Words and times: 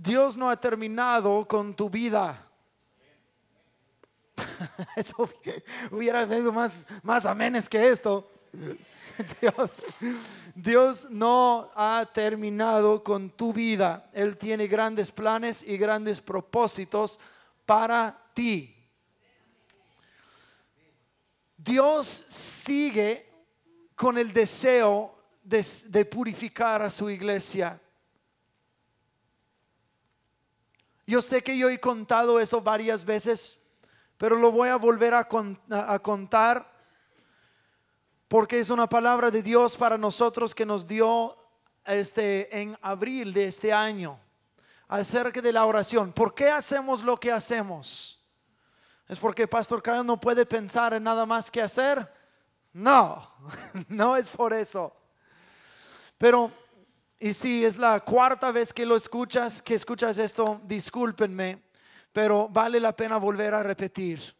Dios 0.00 0.36
no 0.36 0.48
ha 0.48 0.54
terminado 0.54 1.44
con 1.48 1.74
tu 1.74 1.90
vida. 1.90 2.48
Eso 4.94 5.28
hubiera 5.90 6.24
sido 6.24 6.52
más, 6.52 6.86
más 7.02 7.26
amenes 7.26 7.68
que 7.68 7.88
esto. 7.88 8.30
Dios, 9.40 9.72
Dios 10.54 11.10
no 11.10 11.72
ha 11.74 12.08
terminado 12.14 13.02
con 13.02 13.28
tu 13.30 13.52
vida. 13.52 14.08
Él 14.12 14.36
tiene 14.36 14.68
grandes 14.68 15.10
planes 15.10 15.64
y 15.64 15.76
grandes 15.76 16.20
propósitos 16.20 17.18
para 17.66 18.16
ti. 18.34 18.76
Dios 21.56 22.24
sigue 22.28 23.28
con 23.96 24.16
el 24.16 24.32
deseo 24.32 25.18
de, 25.42 25.66
de 25.86 26.04
purificar 26.04 26.82
a 26.82 26.88
su 26.88 27.10
iglesia. 27.10 27.80
Yo 31.08 31.22
sé 31.22 31.42
que 31.42 31.56
yo 31.56 31.70
he 31.70 31.80
contado 31.80 32.38
eso 32.38 32.60
varias 32.60 33.02
veces, 33.02 33.58
pero 34.18 34.36
lo 34.36 34.52
voy 34.52 34.68
a 34.68 34.76
volver 34.76 35.14
a, 35.14 35.26
contar 35.26 36.70
porque 38.28 38.58
es 38.58 38.68
una 38.68 38.86
palabra 38.86 39.30
de 39.30 39.42
Dios 39.42 39.74
para 39.74 39.96
nosotros 39.96 40.54
que 40.54 40.66
nos 40.66 40.86
dio 40.86 41.34
este, 41.86 42.60
en 42.60 42.76
abril 42.82 43.32
de 43.32 43.46
este 43.46 43.72
año 43.72 44.20
acerca 44.86 45.40
de 45.40 45.50
la 45.50 45.64
oración. 45.64 46.12
¿Por 46.12 46.34
qué 46.34 46.50
hacemos 46.50 47.02
lo 47.02 47.18
que 47.18 47.32
hacemos? 47.32 48.22
¿Es 49.08 49.18
porque 49.18 49.48
Pastor 49.48 49.82
Cayo 49.82 50.04
no 50.04 50.20
puede 50.20 50.44
pensar 50.44 50.92
en 50.92 51.04
nada 51.04 51.24
más 51.24 51.50
que 51.50 51.62
hacer? 51.62 52.06
No, 52.74 53.32
no 53.88 54.14
es 54.14 54.28
por 54.28 54.52
eso. 54.52 54.94
Pero 56.18 56.52
y 57.20 57.32
si 57.32 57.64
es 57.64 57.78
la 57.78 58.00
cuarta 58.00 58.52
vez 58.52 58.72
que 58.72 58.86
lo 58.86 58.94
escuchas, 58.94 59.60
que 59.60 59.74
escuchas 59.74 60.18
esto, 60.18 60.60
discúlpenme, 60.64 61.62
pero 62.12 62.48
vale 62.48 62.78
la 62.78 62.94
pena 62.94 63.16
volver 63.16 63.54
a 63.54 63.62
repetir, 63.62 64.36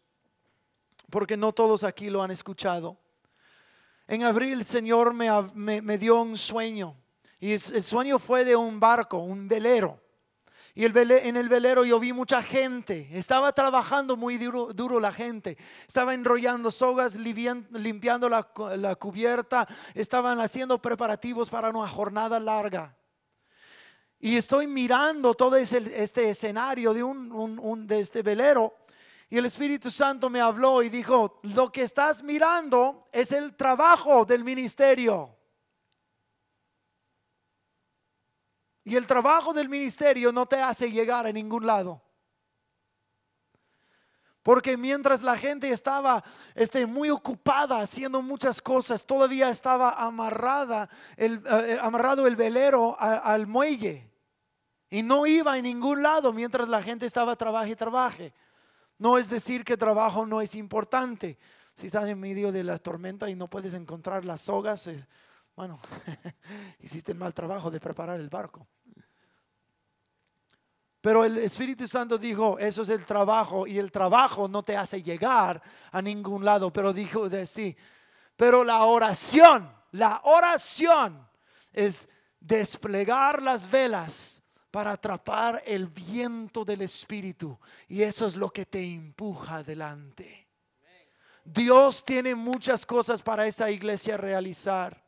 porque 1.09 1.35
no 1.35 1.51
todos 1.51 1.83
aquí 1.83 2.09
lo 2.09 2.23
han 2.23 2.31
escuchado. 2.31 2.97
En 4.07 4.23
abril 4.23 4.59
el 4.59 4.65
Señor 4.65 5.13
me, 5.13 5.81
me, 5.81 5.97
dio 5.97 6.21
un 6.21 6.37
sueño, 6.37 6.95
y 7.39 7.51
el 7.51 7.83
sueño 7.83 8.17
fue 8.17 8.45
de 8.45 8.55
un 8.55 8.79
barco, 8.79 9.17
un 9.17 9.47
velero. 9.47 10.01
Y 10.79 10.85
en 10.85 11.35
el 11.35 11.49
velero 11.49 11.83
yo 11.83 11.99
vi 11.99 12.13
mucha 12.13 12.41
gente. 12.41 13.09
Estaba 13.11 13.51
trabajando 13.51 14.15
muy 14.15 14.37
duro, 14.37 14.99
la 15.01 15.11
gente. 15.11 15.57
Estaba 15.85 16.13
enrollando 16.13 16.71
sogas, 16.71 17.17
limpiando 17.17 18.29
la, 18.29 18.95
cubierta. 18.95 19.67
Estaban 19.93 20.39
haciendo 20.39 20.81
preparativos 20.81 21.49
para 21.49 21.69
una 21.69 21.85
jornada 21.85 22.39
larga. 22.39 22.95
Y 24.21 24.37
estoy 24.37 24.67
mirando 24.67 25.33
todo 25.33 25.57
este 25.57 26.29
escenario 26.29 26.93
de, 26.93 27.03
un, 27.03 27.85
de 27.85 27.99
este 27.99 28.21
velero. 28.21 28.73
Y 29.29 29.37
el 29.37 29.47
Espíritu 29.47 29.91
Santo 29.91 30.29
me 30.29 30.39
habló 30.39 30.81
y 30.81 30.87
dijo, 30.87 31.41
lo 31.43 31.73
que 31.73 31.81
estás 31.81 32.23
mirando 32.23 33.03
es 33.11 33.33
el 33.33 33.53
trabajo 33.57 34.23
del 34.23 34.45
ministerio. 34.45 35.38
Y 38.89 38.95
el 38.95 39.05
trabajo 39.05 39.53
del 39.53 39.69
ministerio 39.69 40.31
no 40.31 40.47
te 40.47 40.59
hace 40.59 40.91
llegar 40.91 41.27
a 41.27 41.31
ningún 41.31 41.63
lado. 41.63 42.01
Porque 44.41 44.77
mientras 44.77 45.21
la 45.21 45.37
gente 45.37 45.69
estaba 45.69 46.23
este, 46.55 46.87
muy 46.87 47.11
ocupada 47.11 47.81
haciendo 47.81 48.23
muchas 48.23 48.59
cosas, 48.59 49.05
todavía 49.05 49.51
estaba 49.51 49.91
amarrada 49.91 50.89
el, 51.17 51.43
eh, 51.45 51.77
amarrado 51.79 52.25
el 52.25 52.35
velero 52.35 52.99
al 52.99 53.45
muelle. 53.45 54.09
Y 54.89 55.03
no 55.03 55.27
iba 55.27 55.53
a 55.53 55.61
ningún 55.61 56.01
lado 56.01 56.33
mientras 56.33 56.67
la 56.67 56.81
gente 56.81 57.05
estaba 57.05 57.35
trabaje 57.35 57.73
y 57.73 57.75
trabaje. 57.75 58.33
No 58.97 59.19
es 59.19 59.29
decir 59.29 59.63
que 59.63 59.77
trabajo 59.77 60.25
no 60.25 60.41
es 60.41 60.55
importante. 60.55 61.37
Si 61.75 61.85
estás 61.85 62.09
en 62.09 62.19
medio 62.19 62.51
de 62.51 62.63
la 62.63 62.79
tormenta 62.79 63.29
y 63.29 63.35
no 63.35 63.47
puedes 63.47 63.75
encontrar 63.75 64.25
las 64.25 64.41
sogas, 64.41 64.87
eh, 64.87 65.05
bueno, 65.55 65.79
hiciste 66.79 67.11
el 67.11 67.19
mal 67.19 67.35
trabajo 67.35 67.69
de 67.69 67.79
preparar 67.79 68.19
el 68.19 68.29
barco. 68.29 68.65
Pero 71.01 71.23
el 71.23 71.37
Espíritu 71.37 71.87
Santo 71.87 72.17
dijo, 72.17 72.59
eso 72.59 72.81
es 72.81 72.89
el 72.89 73.05
trabajo 73.05 73.65
y 73.65 73.79
el 73.79 73.91
trabajo 73.91 74.47
no 74.47 74.63
te 74.63 74.75
hace 74.75 75.01
llegar 75.01 75.61
a 75.91 76.01
ningún 76.01 76.43
lado, 76.43 76.73
pero 76.73 76.91
dijo 76.91 77.29
de 77.29 77.45
sí. 77.45 77.75
Pero 78.35 78.63
la 78.63 78.83
oración, 78.83 79.71
la 79.91 80.19
oración 80.23 81.25
es 81.71 82.09
desplegar 82.39 83.41
las 83.41 83.69
velas 83.69 84.41
para 84.71 84.91
atrapar 84.91 85.63
el 85.65 85.87
viento 85.87 86.65
del 86.65 86.81
Espíritu 86.81 87.57
y 87.87 88.01
eso 88.03 88.27
es 88.27 88.35
lo 88.35 88.49
que 88.49 88.65
te 88.65 88.81
empuja 88.81 89.55
adelante. 89.55 90.47
Dios 91.45 92.03
tiene 92.05 92.35
muchas 92.35 92.85
cosas 92.85 93.21
para 93.21 93.47
esa 93.47 93.71
iglesia 93.71 94.17
realizar. 94.17 95.01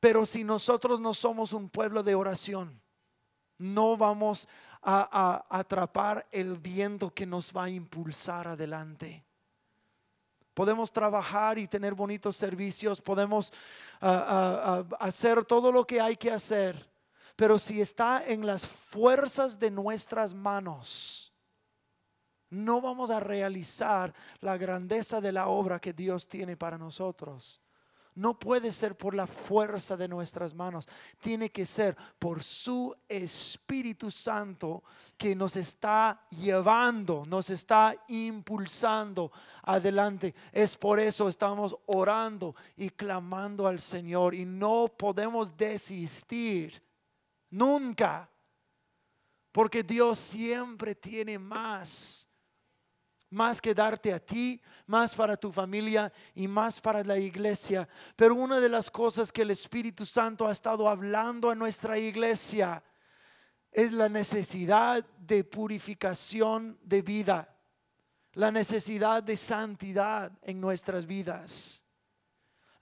Pero 0.00 0.24
si 0.24 0.42
nosotros 0.42 1.00
no 1.00 1.12
somos 1.12 1.52
un 1.52 1.68
pueblo 1.68 2.02
de 2.02 2.14
oración, 2.14 2.80
no 3.62 3.96
vamos 3.96 4.48
a, 4.82 5.44
atrapar 5.48 6.26
el 6.30 6.58
viento 6.58 7.14
que 7.14 7.24
nos 7.24 7.52
va 7.52 7.64
a 7.64 7.70
impulsar 7.70 8.48
adelante. 8.48 9.24
Podemos 10.54 10.92
trabajar 10.92 11.58
y 11.58 11.66
tener 11.66 11.94
bonitos 11.94 12.36
servicios, 12.36 13.00
podemos 13.00 13.52
hacer 14.00 15.44
todo 15.44 15.72
lo 15.72 15.86
que 15.86 16.00
hay 16.00 16.16
que 16.16 16.30
hacer, 16.30 16.90
pero 17.36 17.58
si 17.58 17.80
está 17.80 18.26
en 18.26 18.44
las 18.44 18.66
fuerzas 18.66 19.58
de 19.58 19.70
nuestras 19.70 20.34
manos, 20.34 21.32
no 22.50 22.82
vamos 22.82 23.08
a 23.08 23.18
realizar 23.18 24.12
la 24.40 24.58
grandeza 24.58 25.22
de 25.22 25.32
la 25.32 25.48
obra 25.48 25.80
que 25.80 25.94
Dios 25.94 26.28
tiene 26.28 26.54
para 26.54 26.76
nosotros. 26.76 27.62
No 28.14 28.38
puede 28.38 28.72
ser 28.72 28.96
por 28.96 29.14
la 29.14 29.26
fuerza 29.26 29.96
de 29.96 30.06
nuestras 30.06 30.54
manos, 30.54 30.86
tiene 31.18 31.50
que 31.50 31.64
ser 31.64 31.96
por 32.18 32.42
su 32.42 32.94
Espíritu 33.08 34.10
Santo 34.10 34.82
que 35.16 35.34
nos 35.34 35.56
está 35.56 36.26
llevando, 36.30 37.24
nos 37.26 37.48
está 37.48 37.94
impulsando 38.08 39.32
adelante. 39.62 40.34
Es 40.52 40.76
por 40.76 41.00
eso 41.00 41.28
estamos 41.28 41.74
orando 41.86 42.54
y 42.76 42.90
clamando 42.90 43.66
al 43.66 43.80
Señor 43.80 44.34
y 44.34 44.44
no 44.44 44.88
podemos 44.88 45.56
desistir 45.56 46.82
nunca, 47.48 48.28
porque 49.52 49.82
Dios 49.82 50.18
siempre 50.18 50.94
tiene 50.94 51.38
más 51.38 52.28
más 53.32 53.60
que 53.60 53.74
darte 53.74 54.12
a 54.12 54.20
ti, 54.20 54.60
más 54.86 55.14
para 55.14 55.36
tu 55.36 55.50
familia 55.50 56.12
y 56.34 56.46
más 56.46 56.80
para 56.80 57.02
la 57.02 57.18
iglesia. 57.18 57.88
Pero 58.14 58.34
una 58.34 58.60
de 58.60 58.68
las 58.68 58.90
cosas 58.90 59.32
que 59.32 59.42
el 59.42 59.50
Espíritu 59.50 60.06
Santo 60.06 60.46
ha 60.46 60.52
estado 60.52 60.88
hablando 60.88 61.50
a 61.50 61.54
nuestra 61.54 61.98
iglesia 61.98 62.82
es 63.70 63.90
la 63.90 64.08
necesidad 64.08 65.04
de 65.18 65.44
purificación 65.44 66.78
de 66.82 67.02
vida, 67.02 67.56
la 68.34 68.50
necesidad 68.50 69.22
de 69.22 69.36
santidad 69.36 70.30
en 70.42 70.60
nuestras 70.60 71.06
vidas 71.06 71.82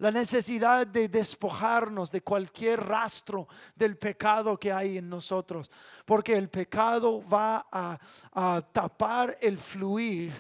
la 0.01 0.11
necesidad 0.11 0.87
de 0.87 1.09
despojarnos 1.09 2.11
de 2.11 2.23
cualquier 2.23 2.81
rastro 2.81 3.47
del 3.75 3.99
pecado 3.99 4.59
que 4.59 4.73
hay 4.73 4.97
en 4.97 5.11
nosotros, 5.11 5.71
porque 6.07 6.35
el 6.39 6.49
pecado 6.49 7.23
va 7.29 7.67
a, 7.71 8.63
tapar 8.73 9.37
el 9.43 9.59
fluir 9.59 10.33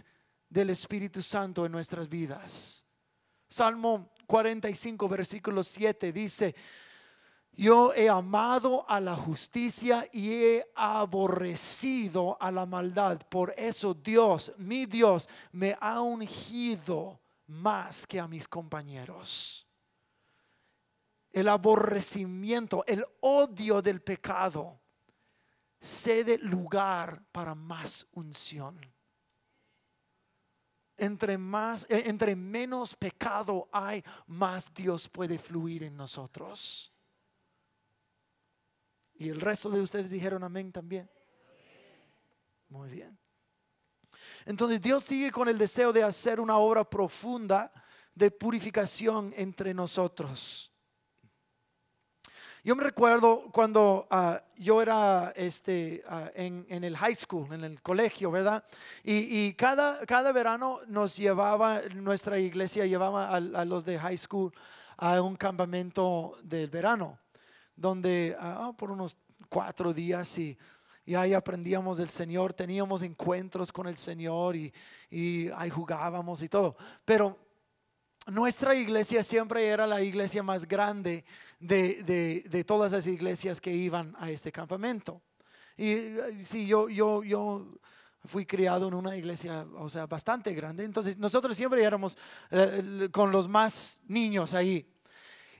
del 0.48 0.70
Espíritu 0.70 1.20
Santo 1.20 1.66
en 1.66 1.72
nuestras 1.72 2.08
vidas. 2.08 2.86
Salmo 3.50 4.12
45, 4.26 5.06
versículo 5.06 5.62
7 5.62 6.10
dice, 6.10 6.54
yo 7.52 7.92
he 7.92 8.08
amado 8.08 8.88
a 8.88 8.98
la 8.98 9.14
justicia 9.14 10.08
y 10.10 10.32
he 10.32 10.66
aborrecido 10.74 12.38
a 12.40 12.50
la 12.50 12.64
maldad. 12.64 13.20
Por 13.28 13.52
eso 13.58 13.92
Dios, 13.92 14.54
mi 14.56 14.86
Dios, 14.86 15.28
me 15.52 15.76
ha 15.78 16.00
ungido 16.00 17.20
más 17.50 18.06
que 18.06 18.18
a 18.20 18.28
mis 18.28 18.48
compañeros. 18.48 19.66
El 21.32 21.48
aborrecimiento, 21.48 22.84
el 22.86 23.04
odio 23.20 23.82
del 23.82 24.00
pecado 24.00 24.80
cede 25.80 26.38
lugar 26.38 27.22
para 27.32 27.54
más 27.54 28.06
unción. 28.12 28.78
Entre, 30.96 31.38
más, 31.38 31.86
eh, 31.88 32.04
entre 32.06 32.36
menos 32.36 32.94
pecado 32.94 33.68
hay, 33.72 34.04
más 34.26 34.72
Dios 34.74 35.08
puede 35.08 35.38
fluir 35.38 35.82
en 35.84 35.96
nosotros. 35.96 36.92
Y 39.14 39.28
el 39.28 39.40
resto 39.40 39.70
de 39.70 39.80
ustedes 39.80 40.10
dijeron 40.10 40.44
amén 40.44 40.70
también. 40.72 41.10
Muy 42.68 42.90
bien. 42.90 43.19
Entonces 44.46 44.80
Dios 44.80 45.04
sigue 45.04 45.30
con 45.30 45.48
el 45.48 45.58
deseo 45.58 45.92
de 45.92 46.02
hacer 46.02 46.40
una 46.40 46.56
obra 46.56 46.84
profunda 46.84 47.72
de 48.14 48.30
purificación 48.30 49.32
entre 49.36 49.74
nosotros. 49.74 50.70
Yo 52.62 52.76
me 52.76 52.84
recuerdo 52.84 53.50
cuando 53.52 54.06
ah, 54.10 54.42
yo 54.56 54.82
era 54.82 55.32
este, 55.34 56.02
ah, 56.06 56.30
en, 56.34 56.66
en, 56.68 56.84
el 56.84 56.94
high 56.94 57.14
school, 57.14 57.50
en 57.54 57.64
el 57.64 57.80
colegio, 57.80 58.30
¿verdad? 58.30 58.62
Y, 59.02 59.46
y, 59.46 59.54
cada, 59.54 60.04
cada 60.04 60.30
verano 60.30 60.80
nos 60.86 61.16
llevaba, 61.16 61.80
nuestra 61.94 62.38
iglesia 62.38 62.84
llevaba 62.84 63.34
a, 63.34 63.64
los 63.64 63.86
de 63.86 63.98
high 63.98 64.18
school 64.18 64.52
a 64.98 65.22
un 65.22 65.36
campamento 65.36 66.36
del 66.42 66.68
verano, 66.68 67.18
donde 67.74 68.36
ah, 68.38 68.72
por 68.76 68.90
unos 68.90 69.16
cuatro 69.48 69.94
días 69.94 70.36
y, 70.36 70.58
y, 71.10 71.14
ahí 71.14 71.34
aprendíamos 71.34 71.98
del 71.98 72.10
Señor, 72.10 72.52
teníamos 72.52 73.02
encuentros 73.02 73.72
con 73.72 73.86
el 73.86 73.96
Señor 73.96 74.56
y, 74.56 74.72
y 75.10 75.48
ahí 75.56 75.70
jugábamos 75.70 76.42
y 76.42 76.48
todo. 76.48 76.76
Pero 77.04 77.36
nuestra 78.26 78.74
iglesia 78.74 79.22
siempre 79.22 79.66
era 79.66 79.86
la 79.86 80.02
iglesia 80.02 80.42
más 80.42 80.66
grande 80.66 81.24
de, 81.58 82.02
de, 82.04 82.44
de, 82.48 82.64
todas 82.64 82.92
las 82.92 83.06
iglesias 83.06 83.60
que 83.60 83.72
iban 83.72 84.14
a 84.18 84.30
este 84.30 84.52
campamento. 84.52 85.20
Y 85.76 86.14
sí, 86.42 86.66
yo, 86.66 86.88
yo, 86.88 87.22
yo 87.24 87.66
fui 88.24 88.44
criado 88.46 88.88
en 88.88 88.94
una 88.94 89.16
iglesia, 89.16 89.66
o 89.78 89.88
sea, 89.88 90.06
bastante 90.06 90.52
grande. 90.54 90.84
Entonces, 90.84 91.18
nosotros 91.18 91.56
siempre 91.56 91.82
éramos 91.82 92.16
eh, 92.50 93.08
con 93.10 93.32
los 93.32 93.48
más 93.48 93.98
niños 94.06 94.54
ahí. 94.54 94.86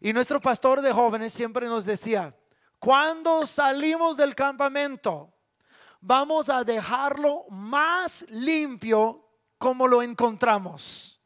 Y 0.01 0.13
nuestro 0.13 0.41
pastor 0.41 0.81
de 0.81 0.93
jóvenes 0.93 1.33
siempre 1.33 1.67
nos 1.67 1.85
decía, 1.85 2.35
cuando 2.79 3.47
salimos 3.47 4.17
del 4.17 4.35
campamento, 4.35 5.33
vamos 6.01 6.49
a 6.49 6.65
dejarlo 6.65 7.45
más 7.51 8.25
limpio 8.29 9.27
como 9.59 9.87
lo 9.87 10.03
encontramos 10.03 11.21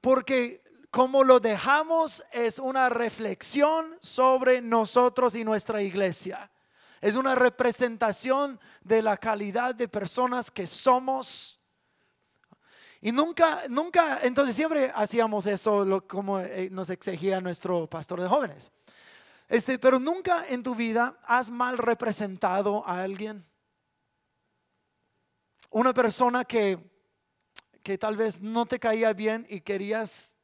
porque 0.00 0.62
como 0.90 1.22
lo 1.22 1.38
dejamos 1.40 2.22
es 2.32 2.58
una 2.58 2.88
reflexión 2.88 3.96
sobre 4.00 4.60
nosotros 4.60 5.34
y 5.36 5.44
nuestra 5.44 5.82
iglesia. 5.82 6.50
Es 7.00 7.14
una 7.14 7.34
representación 7.34 8.60
de 8.82 9.00
la 9.00 9.16
calidad 9.16 9.74
de 9.74 9.88
personas 9.88 10.50
que 10.50 10.66
somos. 10.66 11.60
Y 13.00 13.12
nunca, 13.12 13.62
nunca, 13.68 14.20
entonces 14.22 14.56
siempre 14.56 14.92
hacíamos 14.94 15.46
eso 15.46 16.04
como 16.06 16.40
eh, 16.40 16.68
nos 16.70 16.90
exigía 16.90 17.40
nuestro 17.40 17.88
pastor 17.88 18.20
de 18.20 18.28
jóvenes. 18.28 18.72
Este, 19.48 19.78
pero 19.78 19.98
nunca 19.98 20.46
en 20.48 20.62
tu 20.62 20.74
vida 20.74 21.18
has 21.24 21.50
mal 21.50 21.78
representado 21.78 22.86
a 22.86 23.02
alguien. 23.02 23.46
Una 25.70 25.94
persona 25.94 26.44
que 26.44 26.90
que 27.82 27.98
tal 27.98 28.16
vez 28.16 28.40
no 28.40 28.66
te 28.66 28.78
caía 28.78 29.12
bien 29.12 29.46
y 29.48 29.60
querías 29.60 30.36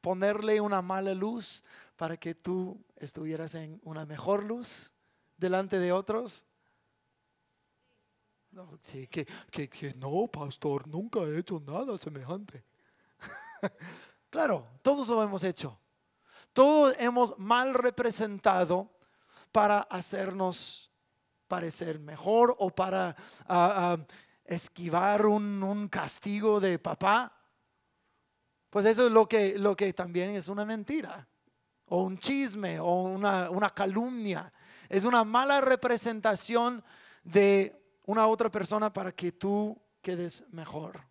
ponerle 0.00 0.60
una 0.60 0.82
mala 0.82 1.14
luz 1.14 1.64
para 1.96 2.16
que 2.16 2.34
tú 2.34 2.84
estuvieras 2.96 3.54
en 3.54 3.80
una 3.84 4.04
mejor 4.04 4.44
luz 4.44 4.92
delante 5.36 5.78
de 5.78 5.92
otros? 5.92 6.44
No, 8.50 8.78
sí, 8.82 9.06
que, 9.06 9.24
que, 9.50 9.94
no, 9.94 10.26
pastor, 10.26 10.86
nunca 10.86 11.20
he 11.20 11.38
hecho 11.38 11.58
nada 11.60 11.96
semejante. 11.96 12.62
claro, 14.30 14.68
todos 14.82 15.08
lo 15.08 15.22
hemos 15.22 15.42
hecho. 15.42 15.78
Todos 16.52 16.94
hemos 16.98 17.38
mal 17.38 17.72
representado 17.72 18.90
para 19.50 19.80
hacernos 19.80 20.90
parecer 21.48 21.98
mejor 21.98 22.54
o 22.58 22.68
para 22.68 23.16
uh, 23.48 24.02
esquivar 24.44 25.26
un, 25.26 25.88
castigo 25.88 26.60
de 26.60 26.78
papá, 26.78 27.32
pues 28.70 28.86
eso 28.86 29.06
es 29.06 29.12
lo 29.12 29.28
que, 29.28 29.58
lo 29.58 29.76
que 29.76 29.92
también 29.92 30.30
es 30.30 30.48
una 30.48 30.64
mentira, 30.64 31.26
o 31.86 32.04
un 32.04 32.18
chisme, 32.18 32.80
o 32.80 33.02
una, 33.02 33.50
una 33.50 33.70
calumnia. 33.70 34.52
Es 34.88 35.04
una 35.04 35.24
mala 35.24 35.60
representación 35.60 36.82
de 37.22 37.80
una 38.06 38.26
otra 38.26 38.50
persona 38.50 38.92
para 38.92 39.12
que 39.12 39.32
tú 39.32 39.78
quedes 40.00 40.44
mejor. 40.50 41.02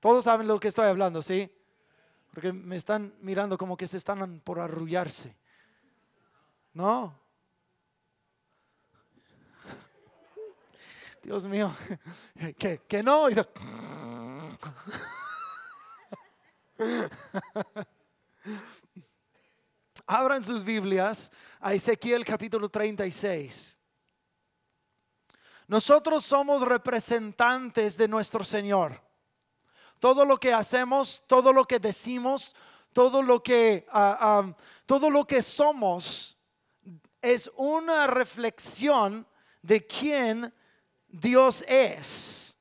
Todos 0.00 0.24
saben 0.24 0.46
lo 0.46 0.60
que 0.60 0.68
estoy 0.68 0.86
hablando, 0.86 1.22
¿sí? 1.22 1.50
Porque 2.32 2.52
me 2.52 2.76
están 2.76 3.14
mirando 3.20 3.58
como 3.58 3.76
que 3.76 3.86
se 3.86 3.96
están 3.96 4.40
por 4.40 4.60
arrullarse. 4.60 5.36
No, 6.72 7.18
Dios 11.28 11.44
mío, 11.44 11.76
que, 12.88 13.02
no. 13.02 13.26
Abran 20.06 20.42
sus 20.42 20.64
Biblias 20.64 21.30
a 21.60 21.74
Ezequiel 21.74 22.24
capítulo 22.24 22.70
36. 22.70 23.78
Nosotros 25.66 26.24
somos 26.24 26.62
representantes 26.62 27.98
de 27.98 28.08
nuestro 28.08 28.42
Señor. 28.42 28.98
Todo 29.98 30.24
lo 30.24 30.38
que 30.38 30.54
hacemos, 30.54 31.22
todo 31.26 31.52
lo 31.52 31.66
que 31.66 31.78
decimos, 31.78 32.56
todo 32.94 33.22
lo 33.22 33.42
que, 33.42 33.86
uh, 33.92 34.40
um, 34.40 34.54
todo 34.86 35.10
lo 35.10 35.26
que 35.26 35.42
somos 35.42 36.38
es 37.20 37.50
una 37.54 38.06
reflexión 38.06 39.26
de 39.60 39.86
quién 39.86 40.54
Dios 41.08 41.64
es. 41.66 42.56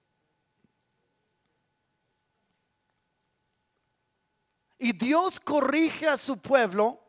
Y 4.80 4.94
Dios 4.94 5.40
corrige 5.40 6.08
a 6.08 6.18
su 6.18 6.38
pueblo 6.38 7.04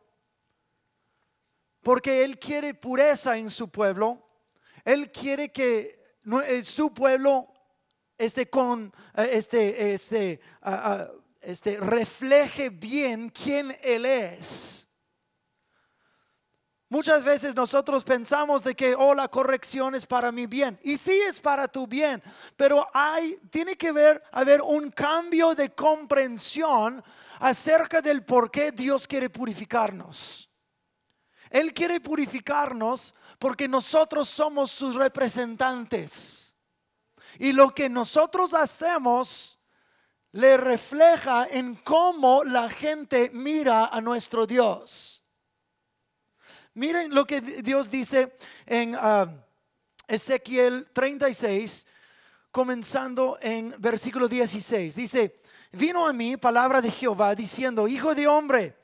porque 1.81 2.23
Él 2.23 2.39
quiere 2.39 2.73
pureza 2.73 3.37
en 3.37 3.49
su 3.49 3.69
pueblo. 3.69 4.27
Él 4.83 5.11
quiere 5.11 5.51
que 5.51 6.17
eh, 6.47 6.63
su 6.63 6.93
pueblo 6.93 7.53
esté 8.17 8.49
con, 8.49 8.93
eh, 9.15 9.29
este, 9.33 9.93
este, 9.93 10.41
ah, 10.61 10.81
ah, 10.83 11.11
este, 11.41 11.77
refleje 11.77 12.69
bien 12.69 13.29
quién 13.29 13.75
Él 13.81 14.05
es. 14.05 14.88
Muchas 16.91 17.23
veces 17.23 17.53
nosotros 17.53 18.03
pensamos 18.03 18.63
de 18.63 18.75
que, 18.75 18.95
oh, 18.95 19.13
la 19.13 19.27
corrección 19.27 19.93
es 19.93 20.07
para 20.07 20.31
mi 20.31 20.47
bien. 20.47 20.79
Y 20.81 20.97
sí 20.97 21.11
es 21.11 21.39
para 21.39 21.67
tu 21.67 21.85
bien, 21.85 22.21
pero 22.57 22.87
hay, 22.91 23.37
tiene 23.51 23.75
que 23.75 23.91
ver, 23.91 24.23
haber 24.31 24.59
un 24.63 24.89
cambio 24.89 25.53
de 25.53 25.69
comprensión 25.69 27.03
acerca 27.39 28.01
del 28.01 28.25
por 28.25 28.49
qué 28.49 28.71
Dios 28.71 29.05
quiere 29.05 29.29
purificarnos. 29.29 30.49
Él 31.51 31.75
quiere 31.75 31.99
purificarnos 31.99 33.13
porque 33.37 33.67
nosotros 33.67 34.27
somos 34.27 34.71
sus 34.71 34.95
representantes. 34.95 36.55
Y 37.37 37.53
lo 37.53 37.69
que 37.69 37.87
nosotros 37.87 38.55
hacemos 38.55 39.59
le 40.31 40.57
refleja 40.57 41.47
en 41.51 41.75
cómo 41.75 42.43
la 42.43 42.67
gente 42.67 43.29
mira 43.31 43.85
a 43.85 44.01
nuestro 44.01 44.47
Dios. 44.47 45.23
Miren 46.75 47.13
lo 47.13 47.25
que 47.25 47.41
Dios 47.41 47.89
dice 47.89 48.35
en 48.65 48.95
ah, 48.95 49.27
Ezequiel 50.07 50.87
36, 50.93 51.87
comenzando 52.51 53.37
en 53.41 53.73
versículo 53.79 54.27
16. 54.27 54.95
Dice, 54.95 55.41
vino 55.71 56.07
a 56.07 56.13
mí 56.13 56.37
palabra 56.37 56.81
de 56.81 56.91
Jehová 56.91 57.33
diciendo, 57.33 57.87
hijo 57.87 58.13
de 58.13 58.27
hombre, 58.27 58.77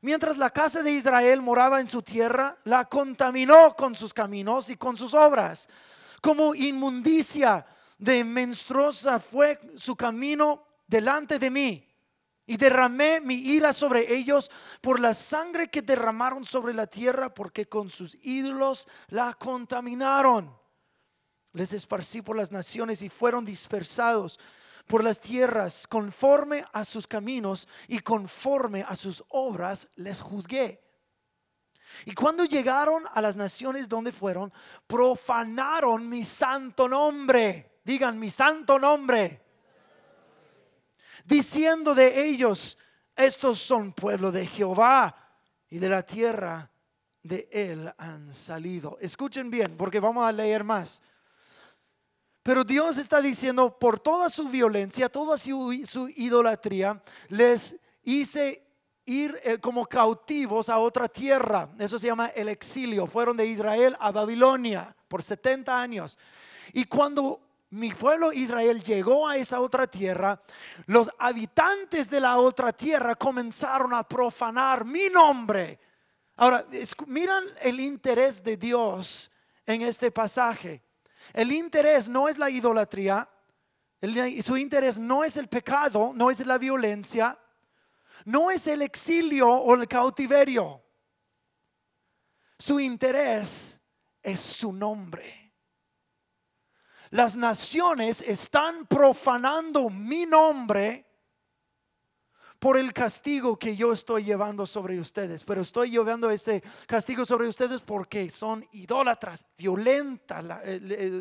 mientras 0.00 0.36
la 0.36 0.50
casa 0.50 0.82
de 0.82 0.90
Israel 0.90 1.40
moraba 1.40 1.80
en 1.80 1.88
su 1.88 2.02
tierra, 2.02 2.56
la 2.64 2.84
contaminó 2.86 3.74
con 3.76 3.94
sus 3.94 4.12
caminos 4.12 4.68
y 4.70 4.76
con 4.76 4.96
sus 4.96 5.14
obras. 5.14 5.68
Como 6.20 6.54
inmundicia 6.56 7.64
de 7.96 8.24
menstruosa 8.24 9.20
fue 9.20 9.60
su 9.76 9.94
camino 9.94 10.64
delante 10.86 11.38
de 11.38 11.50
mí 11.50 11.87
y 12.48 12.56
derramé 12.56 13.20
mi 13.20 13.34
ira 13.34 13.74
sobre 13.74 14.16
ellos 14.16 14.50
por 14.80 15.00
la 15.00 15.12
sangre 15.12 15.68
que 15.68 15.82
derramaron 15.82 16.46
sobre 16.46 16.72
la 16.72 16.86
tierra, 16.86 17.32
porque 17.32 17.68
con 17.68 17.90
sus 17.90 18.16
ídolos 18.22 18.88
la 19.08 19.34
contaminaron. 19.34 20.58
Les 21.52 21.74
esparcí 21.74 22.22
por 22.22 22.38
las 22.38 22.50
naciones 22.50 23.02
y 23.02 23.10
fueron 23.10 23.44
dispersados 23.44 24.40
por 24.86 25.04
las 25.04 25.20
tierras 25.20 25.86
conforme 25.86 26.64
a 26.72 26.86
sus 26.86 27.06
caminos 27.06 27.68
y 27.86 27.98
conforme 27.98 28.82
a 28.82 28.96
sus 28.96 29.22
obras 29.28 29.86
les 29.96 30.18
juzgué. 30.18 30.82
Y 32.06 32.14
cuando 32.14 32.46
llegaron 32.46 33.04
a 33.12 33.20
las 33.20 33.36
naciones 33.36 33.90
donde 33.90 34.10
fueron, 34.10 34.50
profanaron 34.86 36.08
mi 36.08 36.24
santo 36.24 36.88
nombre. 36.88 37.80
Digan 37.84 38.18
mi 38.18 38.30
santo 38.30 38.78
nombre 38.78 39.47
diciendo 41.28 41.94
de 41.94 42.26
ellos, 42.26 42.78
estos 43.14 43.58
son 43.60 43.92
pueblo 43.92 44.32
de 44.32 44.46
Jehová 44.46 45.14
y 45.68 45.78
de 45.78 45.88
la 45.88 46.02
tierra 46.02 46.70
de 47.22 47.48
él 47.52 47.92
han 47.98 48.32
salido. 48.32 48.96
Escuchen 49.00 49.50
bien, 49.50 49.76
porque 49.76 50.00
vamos 50.00 50.26
a 50.26 50.32
leer 50.32 50.64
más. 50.64 51.02
Pero 52.42 52.64
Dios 52.64 52.96
está 52.96 53.20
diciendo, 53.20 53.78
por 53.78 54.00
toda 54.00 54.30
su 54.30 54.48
violencia, 54.48 55.10
toda 55.10 55.36
su, 55.36 56.10
idolatría, 56.16 57.02
les 57.28 57.76
hice 58.04 58.66
ir 59.04 59.38
eh, 59.44 59.58
como 59.58 59.84
cautivos 59.84 60.70
a 60.70 60.78
otra 60.78 61.08
tierra. 61.08 61.68
Eso 61.78 61.98
se 61.98 62.06
llama 62.06 62.28
el 62.28 62.48
exilio. 62.48 63.06
Fueron 63.06 63.36
de 63.36 63.46
Israel 63.46 63.96
a 64.00 64.10
Babilonia 64.12 64.96
por 65.08 65.22
70 65.22 65.78
años. 65.78 66.18
Y 66.72 66.84
cuando 66.84 67.47
mi 67.70 67.92
pueblo 67.92 68.32
Israel 68.32 68.82
llegó 68.82 69.28
a 69.28 69.36
esa 69.36 69.60
otra 69.60 69.86
tierra, 69.86 70.40
los 70.86 71.10
habitantes 71.18 72.08
de 72.08 72.20
la 72.20 72.38
otra 72.38 72.72
tierra 72.72 73.14
comenzaron 73.14 73.92
a 73.92 74.02
profanar 74.02 74.84
mi 74.84 75.08
nombre. 75.10 75.78
Ahora, 76.36 76.64
miran 77.06 77.44
el 77.60 77.80
interés 77.80 78.42
de 78.42 78.56
Dios 78.56 79.30
en 79.66 79.82
este 79.82 80.10
pasaje. 80.10 80.82
El 81.34 81.52
interés 81.52 82.08
no 82.08 82.28
es 82.28 82.38
la 82.38 82.48
idolatría, 82.48 83.28
su 84.42 84.56
interés 84.56 84.98
no 84.98 85.24
es 85.24 85.36
el 85.36 85.48
pecado, 85.48 86.12
no 86.14 86.30
es 86.30 86.44
la 86.46 86.56
violencia, 86.56 87.38
no 88.24 88.50
es 88.50 88.66
el 88.66 88.82
exilio 88.82 89.48
o 89.48 89.74
el 89.74 89.86
cautiverio. 89.86 90.82
Su 92.58 92.80
interés 92.80 93.80
es 94.22 94.40
su 94.40 94.72
nombre. 94.72 95.47
Las 97.10 97.36
naciones 97.36 98.22
están 98.22 98.86
profanando 98.86 99.88
mi 99.88 100.26
nombre 100.26 101.06
por 102.58 102.76
el 102.76 102.92
castigo 102.92 103.58
que 103.58 103.76
yo 103.76 103.92
estoy 103.92 104.24
llevando 104.24 104.66
sobre 104.66 104.98
ustedes. 105.00 105.44
Pero 105.44 105.62
estoy 105.62 105.90
llevando 105.90 106.30
este 106.30 106.62
castigo 106.86 107.24
sobre 107.24 107.48
ustedes 107.48 107.80
porque 107.80 108.28
son 108.30 108.66
idólatras, 108.72 109.46
violenta, 109.56 110.62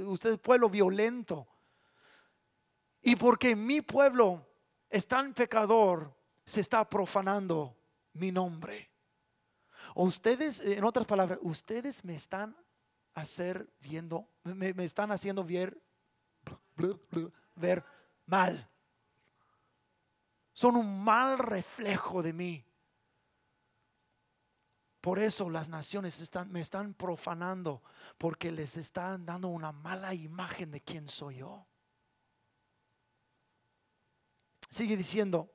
ustedes 0.08 0.40
pueblo 0.40 0.70
violento. 0.70 1.48
Y 3.02 3.16
porque 3.16 3.56
mi 3.56 3.82
pueblo 3.82 4.46
es 4.90 5.08
tan 5.08 5.34
pecador, 5.34 6.14
se 6.44 6.62
está 6.62 6.90
profanando 6.90 7.78
mi 8.14 8.32
nombre. 8.32 8.90
Ustedes, 9.96 10.60
en 10.60 10.84
otras 10.84 11.06
palabras, 11.06 11.40
ustedes 11.42 12.04
me 12.04 12.16
están 12.16 12.56
hacer 13.18 13.68
viendo, 13.80 14.30
me, 14.44 14.70
están 14.84 15.12
haciendo 15.12 15.44
ver, 15.44 15.82
ver 17.56 17.84
mal. 18.28 18.70
Son 20.54 20.76
un 20.76 21.04
mal 21.04 21.40
reflejo 21.40 22.22
de 22.22 22.34
mí. 22.34 22.66
Por 25.02 25.18
eso 25.18 25.50
las 25.50 25.68
naciones 25.68 26.22
están, 26.22 26.52
me 26.52 26.62
están 26.62 26.94
profanando, 26.94 27.82
porque 28.20 28.52
les 28.52 28.78
están 28.78 29.26
dando 29.26 29.48
una 29.48 29.72
mala 29.72 30.14
imagen 30.14 30.70
de 30.70 30.82
quién 30.82 31.08
soy 31.08 31.38
yo. 31.38 31.66
Sigue 34.70 34.96
diciendo, 34.96 35.52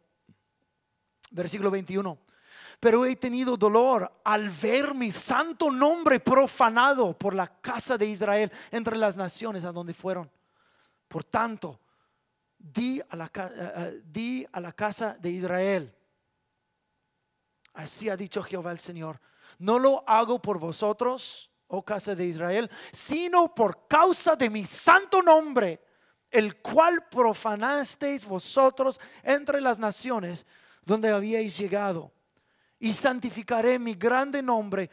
versículo 1.31 1.71
21 1.71 2.32
pero 2.83 3.07
he 3.07 3.15
tenido 3.15 3.57
dolor 3.57 4.11
al 4.25 4.51
ver 4.51 4.93
mi 4.93 5.13
santo 5.13 5.71
nombre 5.71 6.19
profanado 6.19 7.17
por 7.17 7.33
la 7.33 7.47
casa 7.47 7.97
de 7.97 8.07
Israel 8.07 8.51
entre 8.73 8.97
las 8.97 9.17
naciones 9.17 9.65
a 9.65 9.71
donde 9.71 9.95
fueron. 9.95 10.29
Por 11.07 11.23
tanto, 11.23 11.79
di 12.59 13.01
a 13.09 13.15
la, 13.15 13.27
eh, 13.27 13.73
eh, 13.77 14.03
di 14.05 14.45
a 14.51 14.59
la 14.59 14.73
casa 14.73 15.17
de 15.17 15.31
Israel, 15.31 15.95
así 17.75 18.09
ha 18.09 18.17
dicho 18.17 18.43
Jehová 18.43 18.73
el 18.73 18.81
Señor, 18.81 19.21
no 19.61 19.79
lo 19.79 20.03
hago 20.05 20.43
por 20.43 20.59
vosotros, 20.59 21.53
oh 21.69 21.85
casa 21.85 22.17
de 22.17 22.27
Israel, 22.27 22.69
sino 22.91 23.55
por 23.55 23.87
causa 23.87 24.35
de 24.35 24.51
mi 24.51 24.67
santo 24.67 25.23
nombre, 25.23 25.81
el 26.29 26.61
cual 26.61 27.07
profanasteis 27.09 28.25
vosotros 28.25 29.01
entre 29.23 29.61
las 29.61 29.79
naciones 29.79 30.45
donde 30.85 31.13
habíais 31.13 31.57
llegado 31.57 32.11
y 32.83 32.93
santificaré 32.93 33.79
mi 33.79 33.95
grande 33.95 34.43
nombre 34.43 34.91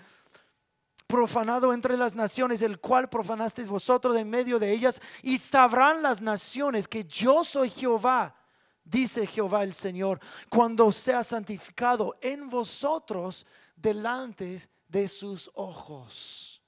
profanado 1.07 1.73
entre 1.73 1.97
las 1.97 2.13
naciones, 2.13 2.61
el 2.61 2.79
cual 2.79 3.09
profanasteis 3.09 3.67
vosotros 3.67 4.15
en 4.15 4.29
medio 4.29 4.59
de 4.59 4.71
ellas, 4.71 5.01
y 5.23 5.39
sabrán 5.39 6.03
las 6.03 6.21
naciones 6.21 6.87
que 6.87 7.03
yo 7.05 7.43
soy 7.43 7.71
Jehová, 7.71 8.35
dice 8.83 9.25
Jehová 9.25 9.63
el 9.63 9.73
Señor, 9.73 10.19
cuando 10.49 10.91
sea 10.91 11.23
santificado 11.23 12.15
en 12.21 12.47
vosotros 12.47 13.47
delante 13.75 14.69
de 14.87 15.07
sus 15.07 15.49
ojos. 15.55 16.61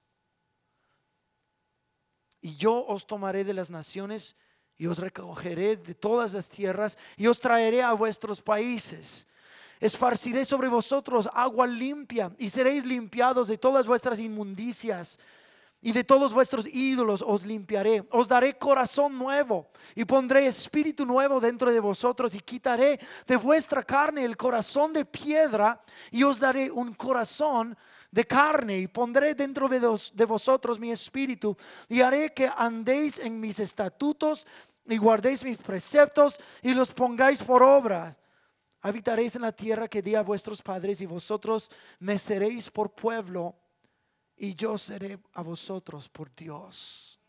Y 2.42 2.56
yo 2.56 2.84
os 2.88 3.06
tomaré 3.06 3.44
de 3.44 3.54
las 3.54 3.70
naciones 3.70 4.36
y 4.76 4.88
os 4.88 4.98
recogeré 4.98 5.78
de 5.78 5.94
todas 5.94 6.34
las 6.34 6.50
tierras 6.50 6.98
y 7.16 7.28
os 7.28 7.40
traeré 7.40 7.84
a 7.84 7.94
vuestros 7.94 8.42
países 8.42 9.28
esparciré 9.82 10.46
sobre 10.46 10.70
vosotros 10.70 11.28
agua 11.34 11.68
limpia 11.68 12.32
y 12.38 12.50
seréis 12.50 12.86
limpiados 12.86 13.48
de 13.48 13.58
todas 13.58 13.88
vuestras 13.88 14.20
inmundicias 14.20 15.20
y 15.82 15.92
de 15.92 16.04
todos 16.04 16.34
vuestros 16.34 16.68
ídolos 16.68 17.24
os 17.26 17.44
limpiaré. 17.44 18.06
Os 18.12 18.28
daré 18.28 18.54
corazón 18.54 19.18
nuevo 19.18 19.68
y 19.96 20.06
pondré 20.06 20.46
espíritu 20.46 21.06
nuevo 21.06 21.40
dentro 21.40 21.72
de 21.72 21.80
vosotros 21.80 22.36
y 22.36 22.40
quitaré 22.40 23.00
de 23.26 23.36
vuestra 23.36 23.82
carne 23.82 24.24
el 24.24 24.38
corazón 24.38 24.94
de 24.94 25.06
piedra 25.06 25.82
y 26.12 26.22
os 26.22 26.40
daré 26.40 26.70
un 26.70 26.94
corazón 26.94 27.76
de 28.12 28.26
carne 28.26 28.78
y 28.78 28.88
pondré 28.88 29.34
dentro 29.34 29.68
de, 29.68 30.26
vosotros 30.26 30.80
mi 30.80 30.92
espíritu 30.92 31.58
y 31.90 32.02
haré 32.02 32.32
que 32.34 32.52
andéis 32.56 33.18
en 33.18 33.40
mis 33.40 33.60
estatutos 33.60 34.46
y 34.86 34.98
guardéis 34.98 35.44
mis 35.44 35.58
preceptos 35.58 36.40
y 36.62 36.76
los 36.76 36.92
pongáis 36.92 37.42
por 37.42 37.64
obra 37.64 38.16
habitaréis 38.82 39.36
en 39.36 39.44
la 39.44 39.52
tierra 39.52 39.88
que 39.88 40.02
di 40.02 40.16
a 40.16 40.24
vuestros 40.24 40.62
padres 40.62 41.02
y 41.02 41.06
vosotros 41.06 41.72
me 42.00 42.18
seréis 42.18 42.70
por 42.70 42.94
pueblo 42.94 43.56
y 44.36 44.56
yo 44.56 44.78
seré 44.78 45.20
a 45.34 45.44
vosotros 45.44 46.10
por 46.10 46.34
Dios. 46.36 47.20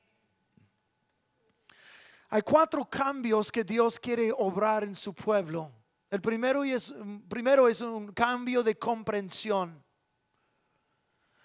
Hay 2.31 2.41
cuatro 2.41 2.89
cambios 2.89 3.53
que 3.53 3.63
Dios 3.63 4.01
quiere 4.01 4.33
obrar 4.33 4.85
en 4.85 4.97
su 4.97 5.13
pueblo. 5.13 5.71
El 6.09 6.23
primero 6.23 6.65
es, 6.65 6.93
primero 7.29 7.69
es 7.69 7.83
un 7.83 8.13
cambio 8.13 8.63
de 8.63 8.79
comprensión. 8.79 9.85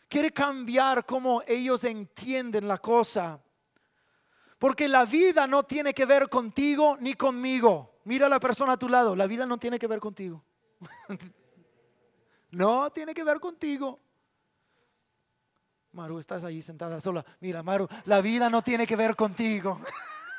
Quiere 0.07 0.31
cambiar 0.31 1.05
cómo 1.05 1.43
ellos 1.45 1.83
entienden 1.83 2.65
la 2.69 2.77
cosa. 2.77 3.41
Porque 4.57 4.87
la 4.87 5.03
vida 5.03 5.45
no 5.45 5.63
tiene 5.63 5.93
que 5.93 6.05
ver 6.05 6.29
contigo 6.29 6.97
ni 7.01 7.15
conmigo. 7.15 7.96
Mira 8.07 8.27
a 8.27 8.29
la 8.29 8.39
persona 8.39 8.71
a 8.71 8.77
tu 8.77 8.87
lado, 8.87 9.17
la 9.17 9.27
vida 9.27 9.45
no 9.45 9.57
tiene 9.57 9.77
que 9.77 9.85
ver 9.85 9.99
contigo. 9.99 10.41
no 12.51 12.89
tiene 12.89 13.13
que 13.13 13.21
ver 13.21 13.37
contigo. 13.37 13.99
Maru, 15.91 16.17
estás 16.17 16.45
ahí 16.45 16.61
sentada 16.61 17.01
sola. 17.01 17.25
Mira, 17.41 17.61
Maru, 17.63 17.85
la 18.05 18.21
vida 18.21 18.49
no 18.49 18.61
tiene 18.61 18.87
que 18.87 18.95
ver 18.95 19.13
contigo. 19.13 19.81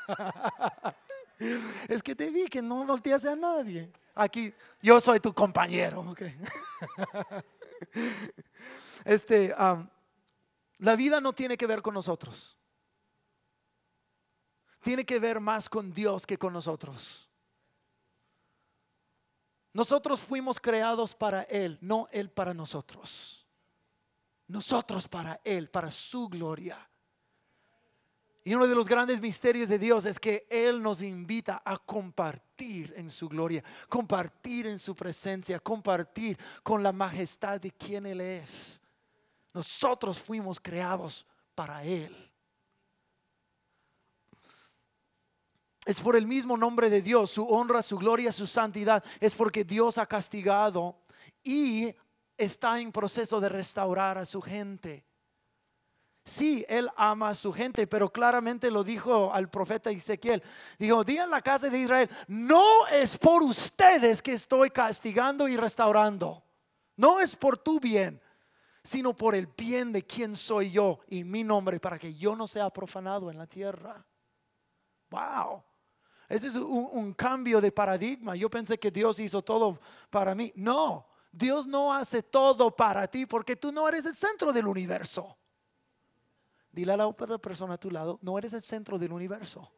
es 1.88 2.02
que 2.02 2.14
te 2.14 2.30
vi 2.30 2.46
que 2.46 2.62
no 2.62 2.86
volteas 2.86 3.26
a 3.26 3.36
nadie. 3.36 3.92
Aquí, 4.14 4.50
yo 4.80 4.98
soy 4.98 5.20
tu 5.20 5.34
compañero. 5.34 6.16
este, 9.04 9.54
la 10.78 10.96
vida 10.96 11.20
no 11.20 11.34
tiene 11.34 11.58
que 11.58 11.66
ver 11.66 11.82
con 11.82 11.92
nosotros. 11.92 12.56
Tiene 14.80 15.04
que 15.04 15.18
ver 15.18 15.38
más 15.38 15.68
con 15.68 15.92
Dios 15.92 16.26
que 16.26 16.38
con 16.38 16.54
nosotros. 16.54 17.27
Nosotros 19.78 20.18
fuimos 20.18 20.58
creados 20.58 21.14
para 21.14 21.42
Él, 21.42 21.78
no 21.80 22.08
Él 22.10 22.30
para 22.30 22.52
nosotros. 22.52 23.46
Nosotros 24.48 25.06
para 25.06 25.40
Él, 25.44 25.70
para 25.70 25.88
su 25.92 26.28
gloria. 26.28 26.90
Y 28.42 28.56
uno 28.56 28.66
de 28.66 28.74
los 28.74 28.88
grandes 28.88 29.20
misterios 29.20 29.68
de 29.68 29.78
Dios 29.78 30.04
es 30.04 30.18
que 30.18 30.48
Él 30.50 30.82
nos 30.82 31.00
invita 31.00 31.62
a 31.64 31.78
compartir 31.78 32.92
en 32.96 33.08
su 33.08 33.28
gloria, 33.28 33.62
compartir 33.88 34.66
en 34.66 34.80
su 34.80 34.96
presencia, 34.96 35.60
compartir 35.60 36.36
con 36.64 36.82
la 36.82 36.90
majestad 36.90 37.60
de 37.60 37.70
quien 37.70 38.04
Él 38.06 38.20
es. 38.20 38.82
Nosotros 39.54 40.18
fuimos 40.18 40.58
creados 40.58 41.24
para 41.54 41.84
Él. 41.84 42.27
Es 45.88 46.02
por 46.02 46.16
el 46.16 46.26
mismo 46.26 46.54
nombre 46.58 46.90
de 46.90 47.00
Dios, 47.00 47.30
su 47.30 47.48
honra, 47.48 47.80
su 47.80 47.96
gloria, 47.96 48.30
su 48.30 48.46
santidad. 48.46 49.02
Es 49.20 49.34
porque 49.34 49.64
Dios 49.64 49.96
ha 49.96 50.04
castigado 50.04 50.98
y 51.42 51.94
está 52.36 52.78
en 52.78 52.92
proceso 52.92 53.40
de 53.40 53.48
restaurar 53.48 54.18
a 54.18 54.26
su 54.26 54.42
gente. 54.42 55.06
Sí, 56.26 56.62
Él 56.68 56.90
ama 56.94 57.30
a 57.30 57.34
su 57.34 57.54
gente, 57.54 57.86
pero 57.86 58.12
claramente 58.12 58.70
lo 58.70 58.84
dijo 58.84 59.32
al 59.32 59.48
profeta 59.48 59.90
Ezequiel. 59.90 60.42
Dijo, 60.78 61.02
di 61.04 61.16
en 61.16 61.30
la 61.30 61.40
casa 61.40 61.70
de 61.70 61.78
Israel, 61.78 62.10
no 62.26 62.86
es 62.88 63.16
por 63.16 63.42
ustedes 63.42 64.20
que 64.20 64.34
estoy 64.34 64.68
castigando 64.68 65.48
y 65.48 65.56
restaurando. 65.56 66.44
No 66.98 67.18
es 67.18 67.34
por 67.34 67.56
tu 67.56 67.80
bien, 67.80 68.20
sino 68.84 69.16
por 69.16 69.34
el 69.34 69.46
bien 69.46 69.90
de 69.90 70.04
quien 70.04 70.36
soy 70.36 70.70
yo 70.70 71.00
y 71.08 71.24
mi 71.24 71.44
nombre, 71.44 71.80
para 71.80 71.98
que 71.98 72.14
yo 72.14 72.36
no 72.36 72.46
sea 72.46 72.68
profanado 72.68 73.30
en 73.30 73.38
la 73.38 73.46
tierra. 73.46 74.04
Wow. 75.08 75.64
Ese 76.28 76.48
es 76.48 76.56
un, 76.56 77.14
cambio 77.14 77.60
de 77.60 77.72
paradigma. 77.72 78.36
Yo 78.36 78.50
pensé 78.50 78.78
que 78.78 78.90
Dios 78.90 79.18
hizo 79.18 79.42
todo 79.42 79.80
para 80.10 80.34
mí. 80.34 80.52
No, 80.56 81.06
Dios 81.32 81.66
no 81.66 81.92
hace 81.92 82.22
todo 82.22 82.74
para 82.74 83.08
ti 83.08 83.24
porque 83.24 83.56
tú 83.56 83.72
no 83.72 83.88
eres 83.88 84.04
el 84.04 84.14
centro 84.14 84.52
del 84.52 84.66
universo. 84.66 85.36
Dile 86.70 86.92
a 86.92 86.98
la 86.98 87.06
otra 87.06 87.38
persona 87.38 87.74
a 87.74 87.78
tu 87.78 87.90
lado, 87.90 88.18
no 88.22 88.36
eres 88.36 88.52
el 88.52 88.62
centro 88.62 88.98
del 88.98 89.12
universo. 89.12 89.72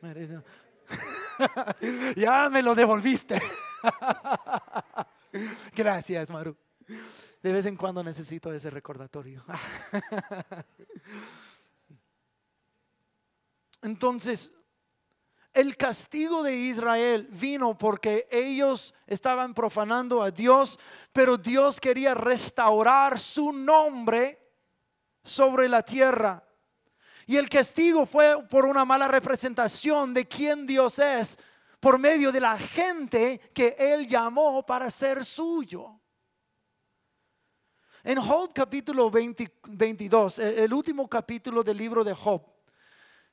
ya 2.16 2.48
me 2.48 2.62
lo 2.62 2.74
devolviste. 2.74 3.40
Gracias, 5.76 6.30
Maru. 6.30 6.56
De 7.42 7.52
vez 7.52 7.66
en 7.66 7.76
cuando 7.76 8.02
necesito 8.02 8.50
ese 8.52 8.70
recordatorio. 8.70 9.44
Entonces, 13.82 14.50
el 15.58 15.76
castigo 15.76 16.44
de 16.44 16.54
Israel 16.54 17.26
vino 17.32 17.76
porque 17.76 18.28
ellos 18.30 18.94
estaban 19.08 19.54
profanando 19.54 20.22
a 20.22 20.30
Dios, 20.30 20.78
pero 21.12 21.36
Dios 21.36 21.80
quería 21.80 22.14
restaurar 22.14 23.18
su 23.18 23.52
nombre 23.52 24.38
sobre 25.20 25.68
la 25.68 25.82
tierra. 25.82 26.44
Y 27.26 27.36
el 27.36 27.48
castigo 27.48 28.06
fue 28.06 28.46
por 28.46 28.66
una 28.66 28.84
mala 28.84 29.08
representación 29.08 30.14
de 30.14 30.28
quién 30.28 30.64
Dios 30.64 31.00
es 31.00 31.36
por 31.80 31.98
medio 31.98 32.30
de 32.30 32.40
la 32.40 32.56
gente 32.56 33.40
que 33.52 33.74
Él 33.80 34.06
llamó 34.06 34.64
para 34.64 34.88
ser 34.92 35.24
suyo. 35.24 36.00
En 38.04 38.20
Job 38.20 38.52
capítulo 38.54 39.10
22, 39.10 40.38
el 40.38 40.72
último 40.72 41.08
capítulo 41.08 41.64
del 41.64 41.78
libro 41.78 42.04
de 42.04 42.14
Job, 42.14 42.57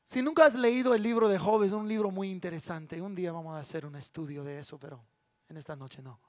si 0.06 0.22
nunca 0.22 0.46
has 0.46 0.54
leído 0.54 0.94
el 0.94 1.02
libro 1.02 1.28
de 1.28 1.40
Job, 1.40 1.64
es 1.64 1.72
un 1.72 1.88
libro 1.88 2.12
muy 2.12 2.30
interesante. 2.30 3.02
Un 3.02 3.16
día 3.16 3.32
vamos 3.32 3.56
a 3.56 3.60
hacer 3.60 3.88
un 3.88 3.96
estudio 3.96 4.44
de 4.44 4.60
eso, 4.60 4.78
pero 4.78 5.04
en 5.50 5.58
esta 5.58 5.76
noche 5.76 6.04
no. 6.04 6.22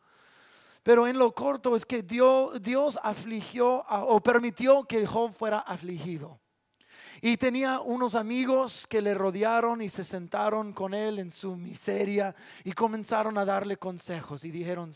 Pero 0.82 1.06
en 1.06 1.18
lo 1.18 1.34
corto 1.34 1.76
es 1.76 1.84
que 1.84 2.02
Dios, 2.02 2.62
Dios 2.62 2.98
afligió 3.02 3.84
o 3.86 4.18
permitió 4.20 4.84
que 4.84 5.06
Job 5.06 5.34
fuera 5.34 5.58
afligido. 5.58 6.40
Y 7.20 7.36
tenía 7.36 7.80
unos 7.80 8.14
amigos 8.14 8.86
que 8.86 9.02
le 9.02 9.14
rodearon 9.14 9.82
y 9.82 9.90
se 9.90 10.04
sentaron 10.04 10.72
con 10.72 10.94
él 10.94 11.18
en 11.18 11.30
su 11.30 11.54
miseria 11.56 12.34
y 12.64 12.72
comenzaron 12.72 13.36
a 13.36 13.44
darle 13.44 13.76
consejos 13.76 14.44
y 14.46 14.50
dijeron, 14.50 14.90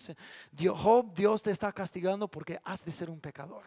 Job, 0.59 1.13
Dios 1.13 1.43
te 1.43 1.51
está 1.51 1.71
castigando 1.73 2.29
porque 2.29 2.59
has 2.65 2.83
de 2.83 2.93
ser 2.93 3.11
un 3.11 3.21
pecador. 3.21 3.65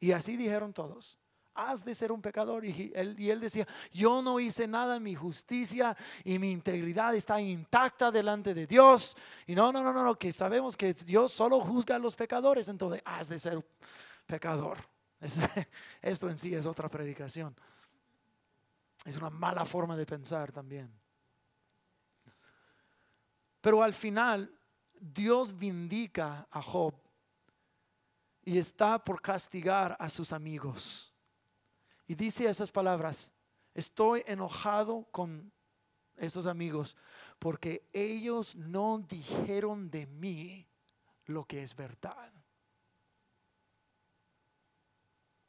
Y 0.00 0.12
así 0.12 0.36
dijeron 0.36 0.74
todos 0.74 1.18
has 1.58 1.84
de 1.84 1.94
ser 1.94 2.12
un 2.12 2.22
pecador. 2.22 2.64
Y 2.64 2.92
él, 2.94 3.40
decía, 3.40 3.66
yo 3.92 4.22
no 4.22 4.38
hice 4.38 4.68
nada, 4.68 5.00
mi 5.00 5.14
justicia 5.14 5.96
y 6.24 6.38
mi 6.38 6.52
integridad 6.52 7.14
está 7.14 7.40
intacta 7.40 8.10
delante 8.10 8.54
de 8.54 8.66
Dios. 8.66 9.16
Y 9.46 9.54
no, 9.54 9.72
no, 9.72 9.82
no, 9.82 9.92
no, 9.92 10.14
que 10.14 10.30
sabemos 10.30 10.76
que 10.76 10.94
Dios 10.94 11.32
solo 11.32 11.60
juzga 11.60 11.96
a 11.96 11.98
los 11.98 12.14
pecadores, 12.14 12.68
entonces 12.68 13.02
has 13.04 13.28
de 13.28 13.38
ser 13.38 13.66
pecador. 14.26 14.78
Esto 16.00 16.30
en 16.30 16.38
sí 16.38 16.54
es 16.54 16.64
otra 16.64 16.88
predicación. 16.88 17.56
Es 19.04 19.16
una 19.16 19.30
mala 19.30 19.64
forma 19.64 19.96
de 19.96 20.06
pensar 20.06 20.52
también. 20.52 20.92
Pero 23.60 23.82
al 23.82 23.92
final, 23.92 24.54
Dios 25.00 25.56
vindica 25.56 26.46
a 26.50 26.62
Job 26.62 26.94
y 28.44 28.58
está 28.58 29.02
por 29.02 29.20
castigar 29.20 29.96
a 29.98 30.08
sus 30.08 30.32
amigos. 30.32 31.12
Y 32.08 32.14
dice 32.14 32.48
esas 32.48 32.70
palabras, 32.70 33.30
estoy 33.74 34.24
enojado 34.26 35.06
con 35.12 35.52
estos 36.16 36.46
amigos 36.46 36.96
porque 37.38 37.86
ellos 37.92 38.56
no 38.56 38.98
dijeron 38.98 39.90
de 39.90 40.06
mí 40.06 40.66
lo 41.26 41.44
que 41.44 41.62
es 41.62 41.76
verdad. 41.76 42.32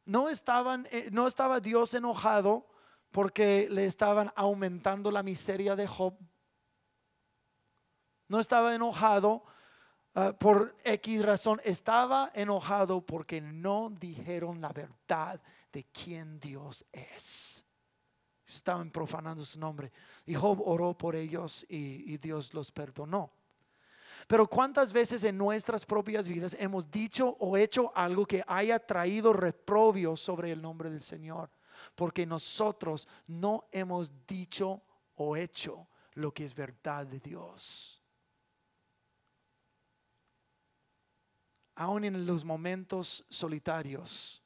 No, 0.03 0.27
estaban, 0.27 0.85
eh, 0.91 1.07
no 1.13 1.27
estaba 1.27 1.61
Dios 1.61 1.93
enojado 1.93 2.67
porque 3.09 3.69
le 3.71 3.85
estaban 3.85 4.29
aumentando 4.35 5.11
la 5.11 5.23
miseria 5.23 5.77
de 5.77 5.87
Job. 5.87 6.13
No 8.27 8.41
estaba 8.41 8.75
enojado 8.75 9.45
ah, 10.13 10.33
por 10.37 10.75
X 10.83 11.23
razón. 11.23 11.61
Estaba 11.63 12.31
enojado 12.33 12.99
porque 12.99 13.39
no 13.39 13.91
dijeron 13.97 14.59
la 14.59 14.73
verdad 14.73 15.39
de 15.71 15.85
quién 15.85 16.39
Dios 16.39 16.85
es. 16.91 17.65
Estaban 18.47 18.89
profanando 18.91 19.45
su 19.45 19.59
nombre. 19.59 19.91
Y 20.25 20.33
Job 20.33 20.61
oró 20.65 20.97
por 20.97 21.15
ellos 21.15 21.65
y, 21.69 22.13
y 22.13 22.17
Dios 22.17 22.53
los 22.53 22.71
perdonó. 22.71 23.31
Pero 24.27 24.47
cuántas 24.47 24.93
veces 24.93 25.23
en 25.23 25.37
nuestras 25.37 25.85
propias 25.85 26.27
vidas 26.27 26.55
hemos 26.59 26.89
dicho 26.89 27.35
o 27.39 27.57
hecho 27.57 27.91
algo 27.95 28.25
que 28.25 28.43
haya 28.47 28.79
traído 28.79 29.33
reprobio 29.33 30.15
sobre 30.15 30.51
el 30.51 30.61
nombre 30.61 30.89
del 30.89 31.01
Señor, 31.01 31.49
porque 31.95 32.25
nosotros 32.25 33.07
no 33.27 33.67
hemos 33.71 34.11
dicho 34.27 34.81
o 35.15 35.35
hecho 35.35 35.87
lo 36.13 36.33
que 36.33 36.45
es 36.45 36.53
verdad 36.53 37.07
de 37.07 37.19
Dios. 37.19 38.01
Aún 41.75 42.03
en 42.03 42.25
los 42.25 42.43
momentos 42.43 43.25
solitarios, 43.29 44.43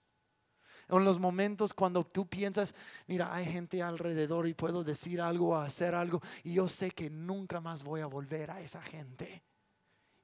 en 0.89 1.05
los 1.05 1.19
momentos 1.19 1.73
cuando 1.73 2.05
tú 2.05 2.27
piensas, 2.27 2.75
mira, 3.07 3.33
hay 3.33 3.45
gente 3.45 3.81
alrededor 3.81 4.47
y 4.47 4.53
puedo 4.53 4.83
decir 4.83 5.21
algo 5.21 5.55
hacer 5.63 5.95
algo 5.95 6.21
y 6.43 6.53
yo 6.53 6.67
sé 6.67 6.91
que 6.91 7.09
nunca 7.09 7.59
más 7.61 7.83
voy 7.83 8.01
a 8.01 8.05
volver 8.05 8.51
a 8.51 8.61
esa 8.61 8.81
gente. 8.81 9.43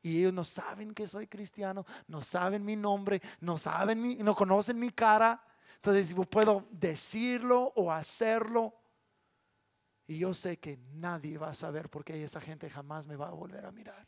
Y 0.02 0.20
ellos 0.20 0.34
no 0.34 0.44
saben 0.44 0.94
que 0.94 1.08
soy 1.08 1.28
cristiano, 1.28 1.86
no 2.08 2.22
saben 2.22 2.64
mi 2.64 2.76
nombre, 2.76 3.22
no 3.42 3.58
saben 3.58 4.02
mi, 4.02 4.16
no 4.16 4.36
conocen 4.36 4.80
mi 4.80 4.92
cara. 4.92 5.44
Entonces 5.76 6.10
yo 6.10 6.24
puedo 6.24 6.68
decirlo 6.72 7.74
o 7.76 7.92
hacerlo. 7.92 8.74
Y 10.08 10.20
yo 10.20 10.34
sé 10.34 10.58
que 10.58 10.78
nadie 10.94 11.38
va 11.38 11.50
a 11.50 11.54
saber 11.54 11.90
porque 11.90 12.24
esa 12.24 12.40
gente 12.40 12.70
jamás 12.70 13.08
me 13.08 13.16
va 13.16 13.28
a 13.28 13.32
volver 13.32 13.66
a 13.66 13.72
mirar. 13.72 14.08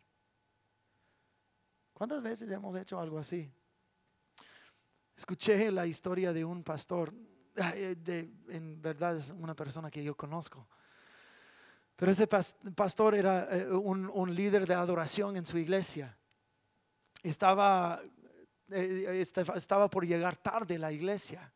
¿Cuántas 1.93 2.21
veces 2.23 2.49
hemos 2.49 2.73
hecho 2.75 2.99
algo 2.99 3.19
así? 3.19 3.51
Escuché 5.21 5.69
la 5.71 5.85
historia 5.85 6.33
de 6.33 6.43
un 6.43 6.63
pastor, 6.63 7.13
de, 7.53 8.27
en 8.49 8.81
verdad 8.81 9.17
es 9.17 9.29
una 9.29 9.55
persona 9.55 9.91
que 9.91 10.03
yo 10.03 10.17
conozco. 10.17 10.67
Pero 11.95 12.11
este 12.11 12.25
pastor 12.25 13.13
era 13.13 13.47
eh, 13.51 13.69
un, 13.69 14.33
líder 14.33 14.65
de 14.65 14.73
adoración 14.73 15.37
en 15.37 15.45
su 15.45 15.59
iglesia. 15.59 16.17
Estaba, 17.21 18.01
eh, 18.71 19.19
este, 19.21 19.45
estaba 19.53 19.87
por 19.91 20.07
llegar 20.07 20.37
tarde 20.37 20.77
a 20.77 20.79
la 20.79 20.91
iglesia. 20.91 21.53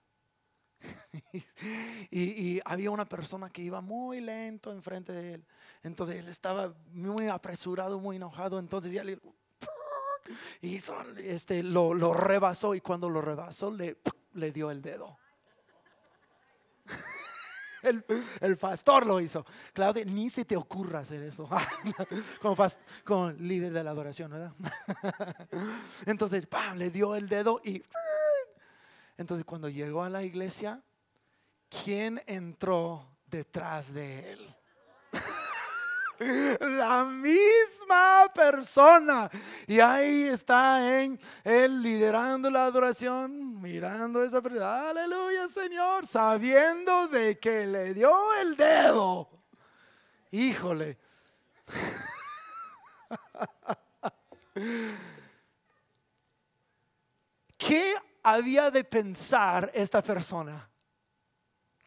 y, 2.12 2.62
había 2.65 2.91
una 2.91 3.06
persona 3.06 3.49
que 3.49 3.63
iba 3.63 3.82
muy 3.82 4.21
lento 4.21 4.71
enfrente 4.71 5.12
de 5.12 5.34
él. 5.34 5.45
Entonces 5.82 6.17
él 6.17 6.28
estaba 6.28 6.71
muy 6.91 7.30
apresurado, 7.30 7.99
muy 7.99 8.17
enojado. 8.17 8.60
Entonces 8.60 8.91
ya 8.91 9.04
le 9.04 9.19
hizo, 10.61 10.95
este, 11.17 11.63
lo, 11.63 11.93
lo 11.93 12.13
rebasó 12.13 12.75
y 12.75 12.81
cuando 12.81 13.09
lo 13.09 13.21
rebasó 13.21 13.71
le, 13.71 13.97
le 14.33 14.51
dio 14.51 14.71
el 14.71 14.81
dedo. 14.81 15.17
El, 18.41 18.57
pastor 18.57 19.05
lo 19.05 19.19
hizo. 19.19 19.45
Claudia, 19.71 20.03
ni 20.05 20.29
se 20.29 20.43
te 20.43 20.57
ocurra 20.57 20.99
hacer 20.99 21.21
eso. 21.21 21.47
como, 22.41 22.55
como 23.03 23.31
líder 23.31 23.73
de 23.73 23.83
la 23.83 23.91
adoración, 23.91 24.31
¿verdad? 24.31 24.53
Entonces, 26.07 26.47
le 26.75 26.89
dio 26.89 27.15
el 27.15 27.29
dedo 27.29 27.61
y... 27.63 27.83
Entonces, 29.17 29.45
cuando 29.45 29.69
llegó 29.69 30.03
a 30.03 30.09
la 30.09 30.23
iglesia, 30.23 30.81
¿quién 31.69 32.21
entró 32.25 33.07
detrás 33.27 33.93
de 33.93 34.33
él? 34.33 34.55
La 36.19 37.04
misma 37.06 38.32
persona. 38.34 39.30
Y 39.67 39.80
ahí 39.80 40.23
está 40.23 41.01
en 41.01 41.19
él 41.43 41.82
liderando 41.82 42.49
la 42.49 42.65
adoración, 42.65 43.62
mirando 43.62 44.23
esa 44.23 44.41
persona. 44.41 44.89
Aleluya, 44.89 45.47
Señor, 45.47 46.06
sabiendo 46.08 47.08
de 47.08 47.39
que 47.39 47.65
le 47.67 47.93
dio 47.93 48.12
el 48.41 48.56
dedo. 48.56 49.30
Híjole. 50.32 50.97
¿Qué 57.58 57.95
había 58.23 58.71
de 58.71 58.84
pensar 58.84 59.71
esta 59.73 60.01
persona? 60.01 60.69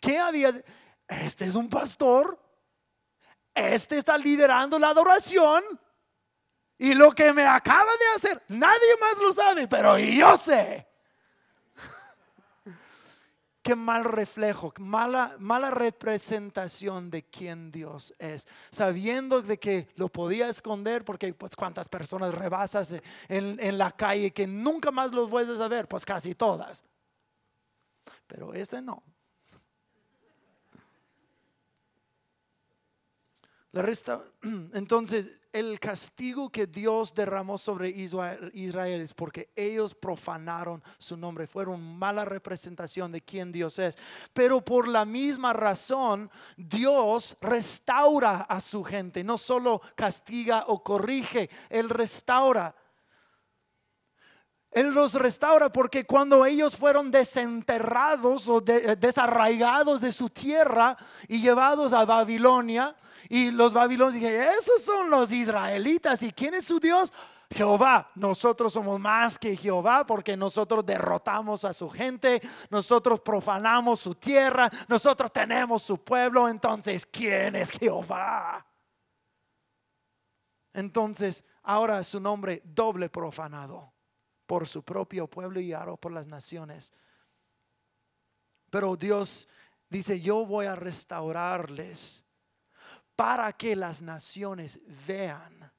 ¿Qué 0.00 0.18
había 0.18 0.52
de... 0.52 0.64
Este 1.06 1.46
es 1.46 1.54
un 1.54 1.68
pastor 1.68 2.47
este 3.58 3.98
está 3.98 4.16
liderando 4.16 4.78
la 4.78 4.90
adoración. 4.90 5.62
Y 6.78 6.94
lo 6.94 7.10
que 7.10 7.32
me 7.32 7.44
acaba 7.44 7.90
de 7.90 8.06
hacer, 8.14 8.42
nadie 8.48 8.96
más 9.00 9.18
lo 9.18 9.32
sabe, 9.32 9.66
pero 9.66 9.98
yo 9.98 10.36
sé. 10.36 10.86
qué 13.62 13.74
mal 13.74 14.04
reflejo, 14.04 14.72
mala, 14.78 15.34
mala 15.40 15.72
representación 15.72 17.10
de 17.10 17.24
quién 17.24 17.72
Dios 17.72 18.14
es. 18.18 18.46
Sabiendo 18.70 19.42
de 19.42 19.58
que 19.58 19.88
lo 19.96 20.08
podía 20.08 20.48
esconder 20.48 21.04
porque 21.04 21.34
pues 21.34 21.56
cuántas 21.56 21.88
personas 21.88 22.32
rebasas 22.32 22.94
en, 23.28 23.76
la 23.76 23.90
calle 23.90 24.30
que 24.30 24.46
nunca 24.46 24.92
más 24.92 25.12
los 25.12 25.28
vuelves 25.28 25.58
a 25.60 25.66
ver, 25.66 25.88
pues 25.88 26.06
casi 26.06 26.36
todas. 26.36 26.84
Pero 28.28 28.54
este 28.54 28.80
no. 28.80 29.02
Resta, 33.82 34.24
entonces, 34.74 35.38
el 35.52 35.80
castigo 35.80 36.50
que 36.50 36.66
Dios 36.66 37.14
derramó 37.14 37.56
sobre 37.56 37.88
Israel 37.88 39.00
es 39.00 39.14
porque 39.14 39.48
ellos 39.56 39.94
profanaron 39.94 40.82
su 40.98 41.16
nombre, 41.16 41.46
fueron 41.46 41.98
mala 41.98 42.24
representación 42.24 43.10
de 43.12 43.22
quién 43.22 43.50
Dios 43.50 43.78
es. 43.78 43.96
Pero 44.32 44.60
por 44.60 44.86
la 44.86 45.04
misma 45.04 45.52
razón, 45.52 46.30
Dios 46.56 47.36
restaura 47.40 48.42
a 48.42 48.60
su 48.60 48.84
gente, 48.84 49.24
no 49.24 49.38
solo 49.38 49.80
castiga 49.94 50.64
o 50.68 50.82
corrige, 50.82 51.48
Él 51.70 51.88
restaura. 51.88 52.74
Él 54.70 54.90
los 54.90 55.14
restaura 55.14 55.70
porque 55.72 56.04
cuando 56.04 56.44
ellos 56.44 56.76
fueron 56.76 57.10
desenterrados 57.10 58.48
o 58.48 58.60
desarraigados 58.60 60.00
de 60.00 60.12
su 60.12 60.28
tierra 60.28 60.96
y 61.26 61.40
llevados 61.40 61.92
a 61.92 62.04
Babilonia, 62.04 62.94
y 63.30 63.50
los 63.50 63.74
babilonios 63.74 64.14
dijeron, 64.14 64.54
esos 64.58 64.82
son 64.82 65.10
los 65.10 65.32
israelitas. 65.32 66.22
¿Y 66.22 66.32
quién 66.32 66.54
es 66.54 66.64
su 66.64 66.80
Dios? 66.80 67.12
Jehová, 67.50 68.10
nosotros 68.14 68.74
somos 68.74 69.00
más 69.00 69.38
que 69.38 69.56
Jehová 69.56 70.06
porque 70.06 70.36
nosotros 70.36 70.84
derrotamos 70.84 71.64
a 71.64 71.72
su 71.72 71.88
gente, 71.88 72.42
nosotros 72.68 73.20
profanamos 73.20 74.00
su 74.00 74.14
tierra, 74.14 74.70
nosotros 74.86 75.32
tenemos 75.32 75.82
su 75.82 76.02
pueblo, 76.04 76.46
entonces, 76.46 77.06
¿quién 77.06 77.56
es 77.56 77.70
Jehová? 77.70 78.66
Entonces, 80.74 81.42
ahora 81.62 82.04
su 82.04 82.20
nombre 82.20 82.62
doble 82.64 83.08
profanado 83.08 83.92
por 84.48 84.66
su 84.66 84.82
propio 84.82 85.28
pueblo 85.28 85.60
y 85.60 85.74
ahora 85.74 85.94
por 85.96 86.10
las 86.10 86.26
naciones. 86.26 86.94
Pero 88.70 88.96
Dios 88.96 89.46
dice, 89.90 90.18
yo 90.20 90.46
voy 90.46 90.64
a 90.64 90.74
restaurarles 90.74 92.24
para 93.14 93.52
que 93.52 93.76
las 93.76 94.00
naciones 94.00 94.80
vean 95.06 95.70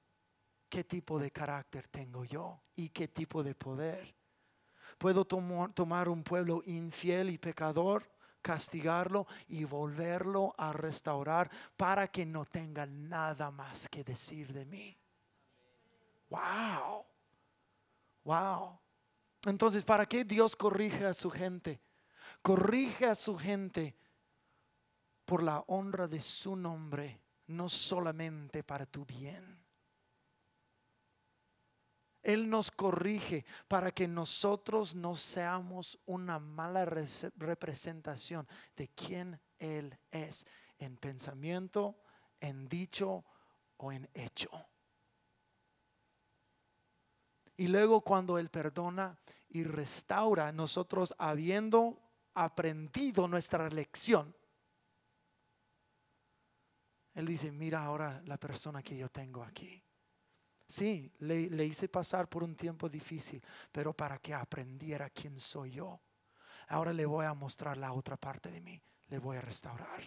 qué 0.69 0.83
tipo 0.83 1.17
de 1.17 1.31
carácter 1.31 1.87
tengo 1.87 2.23
yo 2.25 2.61
y 2.75 2.89
qué 2.89 3.07
tipo 3.07 3.41
de 3.41 3.55
poder. 3.55 4.15
Puedo 4.99 5.25
tomar 5.25 6.07
un 6.07 6.23
pueblo 6.23 6.61
infiel 6.67 7.31
y 7.31 7.39
pecador, 7.39 8.07
castigarlo 8.39 9.25
y 9.47 9.63
volverlo 9.63 10.53
a 10.59 10.73
restaurar 10.73 11.49
para 11.75 12.07
que 12.07 12.23
no 12.23 12.45
tenga 12.45 12.85
nada 12.85 13.49
más 13.49 13.89
que 13.89 14.03
decir 14.03 14.53
de 14.53 14.65
mí. 14.65 14.95
Wow. 16.29 17.05
Wow. 18.23 18.79
Entonces, 19.45 19.83
¿para 19.83 20.05
qué 20.05 20.23
Dios 20.23 20.55
corrige 20.55 21.05
a 21.05 21.13
su 21.13 21.29
gente? 21.29 21.81
Corrige 22.41 23.05
a 23.05 23.15
su 23.15 23.37
gente 23.37 23.97
por 25.25 25.43
la 25.43 25.63
honra 25.67 26.07
de 26.07 26.19
su 26.19 26.55
nombre 26.55 27.21
no 27.49 27.67
solamente 27.67 28.63
para 28.63 28.85
tu 28.85 29.05
bien. 29.05 29.59
Él 32.21 32.49
nos 32.49 32.69
corrige 32.69 33.45
para 33.67 33.91
que 33.91 34.07
nosotros 34.07 34.93
no 34.93 35.15
seamos 35.15 35.99
una 36.05 36.37
mala 36.37 36.85
representación 36.85 38.47
de 38.75 38.89
quién 38.89 39.39
Él 39.57 39.97
es 40.11 40.45
en 40.77 40.97
pensamiento, 40.97 42.01
en 42.39 42.67
dicho 42.67 43.25
o 43.77 43.91
en 43.91 44.07
hecho. 44.13 44.49
Y 47.59 47.67
luego 47.67 47.99
cuando 47.99 48.37
Él 48.37 48.47
perdona 48.47 49.19
y 49.49 49.65
restaura, 49.65 50.49
nosotros 50.53 51.13
habiendo 51.17 51.99
aprendido 52.33 53.27
nuestra 53.27 53.67
lección, 53.67 54.33
él 57.15 57.25
dice, 57.25 57.51
mira 57.51 57.83
ahora 57.83 58.21
la 58.27 58.37
persona 58.37 58.81
que 58.81 58.95
yo 58.95 59.09
tengo 59.09 59.43
aquí. 59.43 59.83
Sí, 60.65 61.11
le, 61.19 61.65
hice 61.65 61.89
pasar 61.89 62.29
por 62.29 62.43
un 62.43 62.55
tiempo 62.55 62.87
difícil, 62.87 63.43
pero 63.73 63.91
para 63.91 64.19
que 64.19 64.33
aprendiera 64.33 65.09
quién 65.09 65.37
soy 65.37 65.71
yo. 65.71 65.99
Ahora 66.69 66.93
le 66.93 67.05
voy 67.05 67.25
a 67.25 67.33
mostrar 67.33 67.75
la 67.75 67.91
otra 67.91 68.15
parte 68.15 68.49
de 68.51 68.61
mí, 68.61 68.81
le 69.09 69.19
voy 69.19 69.35
a 69.35 69.41
restaurar. 69.41 70.01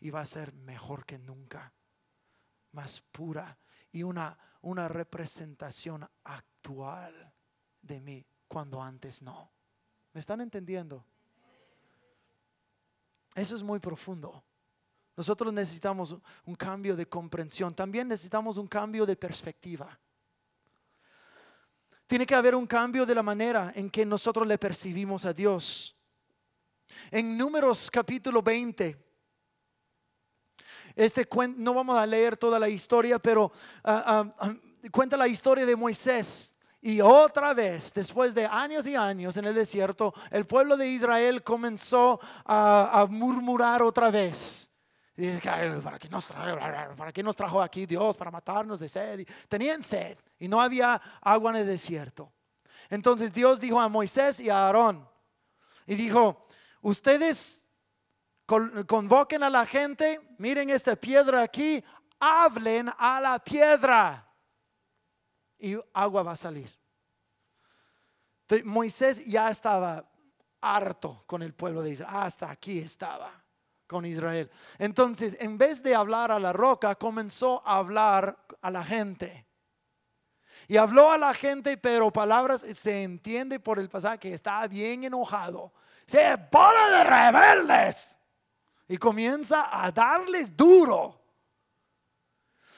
Y 0.00 0.08
va 0.08 0.22
a 0.22 0.26
ser 0.26 0.54
mejor 0.54 1.04
que 1.04 1.18
nunca, 1.18 1.70
más 2.70 3.02
pura 3.02 3.58
y 3.90 4.02
una, 4.04 4.38
una 4.62 4.88
representación 4.88 6.08
actual 6.24 7.32
de 7.80 8.00
mí 8.00 8.26
cuando 8.48 8.80
antes 8.80 9.22
no. 9.22 9.50
¿Me 10.12 10.20
están 10.20 10.40
entendiendo? 10.40 11.04
Eso 13.34 13.56
es 13.56 13.62
muy 13.62 13.78
profundo. 13.78 14.42
Nosotros 15.16 15.52
necesitamos 15.52 16.16
un 16.44 16.54
cambio 16.54 16.96
de 16.96 17.06
comprensión. 17.06 17.74
También 17.74 18.08
necesitamos 18.08 18.56
un 18.56 18.66
cambio 18.66 19.04
de 19.04 19.16
perspectiva. 19.16 19.98
Tiene 22.06 22.26
que 22.26 22.34
haber 22.34 22.54
un 22.54 22.66
cambio 22.66 23.06
de 23.06 23.14
la 23.14 23.22
manera 23.22 23.72
en 23.74 23.90
que 23.90 24.04
nosotros 24.04 24.46
le 24.46 24.58
percibimos 24.58 25.24
a 25.24 25.32
Dios. 25.32 25.96
En 27.10 27.36
Números 27.36 27.90
capítulo 27.90 28.42
20, 28.42 29.11
este 30.96 31.28
no 31.56 31.74
vamos 31.74 31.98
a 31.98 32.06
leer 32.06 32.36
toda 32.36 32.58
la 32.58 32.68
historia, 32.68 33.18
pero 33.18 33.52
ah, 33.84 34.04
ah, 34.06 34.34
ah, 34.38 34.54
cuenta 34.90 35.16
la 35.16 35.28
historia 35.28 35.66
de 35.66 35.76
Moisés. 35.76 36.54
Y 36.80 37.00
otra 37.00 37.54
vez, 37.54 37.92
después 37.94 38.34
de 38.34 38.44
años 38.44 38.86
y 38.86 38.96
años 38.96 39.36
en 39.36 39.44
el 39.44 39.54
desierto, 39.54 40.12
el 40.30 40.46
pueblo 40.46 40.76
de 40.76 40.88
Israel 40.88 41.44
comenzó 41.44 42.18
a 42.44 43.06
murmurar 43.08 43.82
otra 43.82 44.10
vez. 44.10 44.68
Y 45.16 45.26
dice, 45.26 45.40
¿para 45.82 45.98
qué, 45.98 46.08
nos 46.08 46.26
trajo, 46.26 46.96
¿para 46.96 47.12
qué 47.12 47.22
nos 47.22 47.36
trajo 47.36 47.60
aquí 47.60 47.84
Dios? 47.84 48.16
Para 48.16 48.30
matarnos 48.30 48.80
de 48.80 48.88
sed. 48.88 49.26
tenían 49.48 49.82
sed 49.82 50.16
y 50.38 50.48
no 50.48 50.60
había 50.60 51.00
agua 51.20 51.50
en 51.50 51.58
el 51.58 51.66
desierto. 51.66 52.32
Entonces 52.88 53.32
Dios 53.32 53.60
dijo 53.60 53.78
a 53.78 53.88
Moisés 53.88 54.40
y 54.40 54.48
a 54.48 54.66
Aarón, 54.66 55.06
y 55.86 55.94
dijo, 55.96 56.46
ustedes 56.80 57.61
convoquen 58.46 59.42
a 59.42 59.50
la 59.50 59.66
gente, 59.66 60.20
miren 60.38 60.70
esta 60.70 60.96
piedra 60.96 61.42
aquí, 61.42 61.82
hablen 62.18 62.90
a 62.98 63.20
la 63.20 63.38
piedra 63.38 64.28
y 65.58 65.78
agua 65.92 66.22
va 66.22 66.32
a 66.32 66.36
salir. 66.36 66.70
Moisés 68.64 69.24
ya 69.24 69.50
estaba 69.50 70.04
harto 70.60 71.24
con 71.26 71.42
el 71.42 71.54
pueblo 71.54 71.82
de 71.82 71.90
Israel, 71.90 72.14
hasta 72.14 72.50
aquí 72.50 72.80
estaba 72.80 73.32
con 73.86 74.04
Israel. 74.04 74.50
Entonces, 74.78 75.36
en 75.40 75.56
vez 75.56 75.82
de 75.82 75.94
hablar 75.94 76.30
a 76.30 76.38
la 76.38 76.52
roca, 76.52 76.94
comenzó 76.94 77.66
a 77.66 77.76
hablar 77.76 78.36
a 78.60 78.70
la 78.70 78.84
gente. 78.84 79.46
Y 80.68 80.76
habló 80.76 81.10
a 81.10 81.18
la 81.18 81.34
gente, 81.34 81.76
pero 81.76 82.12
palabras 82.12 82.60
se 82.60 83.02
entiende 83.02 83.58
por 83.58 83.78
el 83.78 83.88
pasaje 83.88 84.18
que 84.18 84.34
está 84.34 84.66
bien 84.68 85.04
enojado. 85.04 85.72
Se 86.06 86.38
pone 86.38 86.90
de 86.90 87.04
rebeldes 87.04 88.18
y 88.88 88.96
comienza 88.96 89.68
a 89.72 89.90
darles 89.90 90.56
duro. 90.56 91.20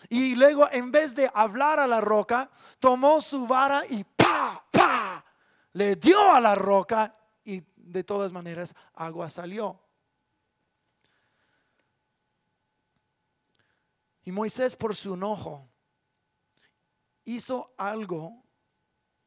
Y 0.08 0.36
luego, 0.36 0.68
en 0.70 0.90
vez 0.90 1.14
de 1.14 1.30
hablar 1.32 1.80
a 1.80 1.86
la 1.86 2.00
roca, 2.00 2.50
tomó 2.78 3.20
su 3.20 3.46
vara 3.46 3.84
y 3.88 4.04
pa, 4.04 4.64
pa, 4.70 5.24
le 5.72 5.96
dio 5.96 6.32
a 6.32 6.40
la 6.40 6.54
roca 6.54 7.16
y 7.44 7.62
de 7.76 8.04
todas 8.04 8.32
maneras 8.32 8.74
agua 8.94 9.30
salió. 9.30 9.80
Y 14.24 14.32
Moisés 14.32 14.74
por 14.76 14.94
su 14.94 15.14
enojo 15.14 15.68
hizo 17.24 17.74
algo 17.76 18.44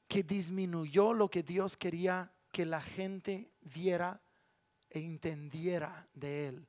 que 0.08 0.24
disminuyó 0.24 1.14
lo 1.14 1.30
que 1.30 1.44
Dios 1.44 1.78
quería 1.78 2.32
que 2.52 2.66
la 2.66 2.82
gente 2.82 3.52
viera 3.62 4.22
e 4.90 5.00
entendiera 5.00 6.08
de 6.14 6.48
él. 6.48 6.68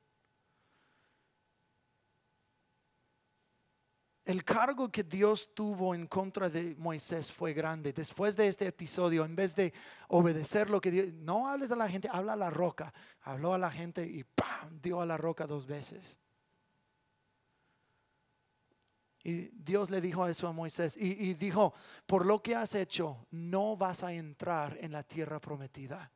El 4.29 4.43
cargo 4.43 4.91
que 4.91 5.03
Dios 5.03 5.55
tuvo 5.55 5.95
en 5.95 6.05
contra 6.05 6.51
de 6.51 6.75
Moisés 6.75 7.31
fue 7.31 7.51
grande. 7.51 7.91
Después 7.93 8.35
de 8.35 8.47
este 8.47 8.67
episodio, 8.67 9.25
en 9.25 9.35
vez 9.35 9.55
de 9.55 9.73
obedecer 10.07 10.69
lo 10.69 10.79
que 10.79 10.91
Dios, 10.91 11.11
no 11.13 11.47
hables 11.47 11.71
a 11.71 11.75
la 11.75 11.89
gente, 11.89 12.07
habla 12.11 12.33
a 12.33 12.35
la 12.35 12.51
roca. 12.51 12.93
Habló 13.21 13.55
a 13.55 13.57
la 13.57 13.71
gente 13.71 14.05
y 14.05 14.23
¡pam! 14.23 14.79
dio 14.83 15.01
a 15.01 15.05
la 15.07 15.17
roca 15.17 15.47
dos 15.47 15.65
veces. 15.65 16.19
Y 19.23 19.49
Dios 19.51 19.89
le 19.89 19.99
dijo 19.99 20.27
eso 20.27 20.47
a 20.47 20.53
Moisés 20.53 20.95
y, 20.95 21.33
dijo, 21.33 21.73
por 22.05 22.25
lo 22.25 22.43
que 22.43 22.55
has 22.55 22.75
hecho, 22.75 23.25
no 23.31 23.75
vas 23.75 24.03
a 24.03 24.13
entrar 24.13 24.77
en 24.79 24.91
la 24.91 25.01
tierra 25.03 25.41
prometida. 25.41 26.11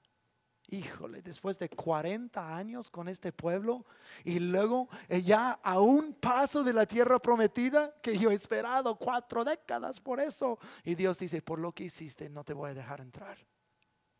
Híjole, 0.74 1.22
después 1.22 1.60
de 1.60 1.70
40 1.70 2.56
años 2.56 2.90
con 2.90 3.08
este 3.08 3.32
pueblo 3.32 3.86
y 4.24 4.40
luego 4.40 4.90
eh, 5.08 5.22
ya 5.22 5.52
a 5.52 5.80
un 5.80 6.16
paso 6.16 6.64
de 6.64 6.74
la 6.74 6.88
tierra 6.88 7.20
prometida 7.20 7.96
que 8.02 8.18
yo 8.18 8.32
he 8.32 8.34
esperado 8.34 8.96
cuatro 8.96 9.46
décadas 9.46 10.00
por 10.00 10.20
eso. 10.20 10.58
Y 10.84 10.96
Dios 10.96 11.20
dice, 11.20 11.42
por 11.44 11.60
lo 11.60 11.72
que 11.72 11.86
hiciste, 11.86 12.28
no 12.28 12.44
te 12.44 12.54
voy 12.54 12.72
a 12.72 12.74
dejar 12.74 13.02
entrar. 13.02 13.38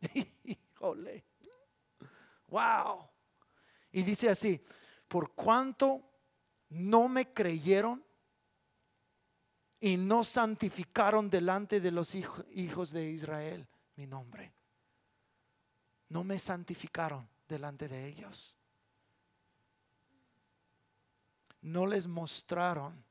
híjole, 0.44 1.24
wow. 2.46 3.08
Y 3.90 4.02
dice 4.02 4.30
así, 4.30 4.64
por 5.08 5.34
cuanto 5.34 6.02
no 6.68 7.08
me 7.08 7.32
creyeron 7.32 8.04
y 9.80 9.96
no 9.96 10.22
santificaron 10.22 11.28
delante 11.28 11.80
de 11.80 11.90
los 11.90 12.14
hijos 12.14 12.92
de 12.92 13.10
Israel 13.10 13.66
mi 13.96 14.06
nombre 14.06 14.53
no 16.08 16.24
me 16.24 16.38
santificaron 16.38 17.28
delante 17.48 17.88
de 17.88 18.06
ellos. 18.06 18.58
No 21.62 21.86
les 21.86 22.06
mostraron 22.06 23.04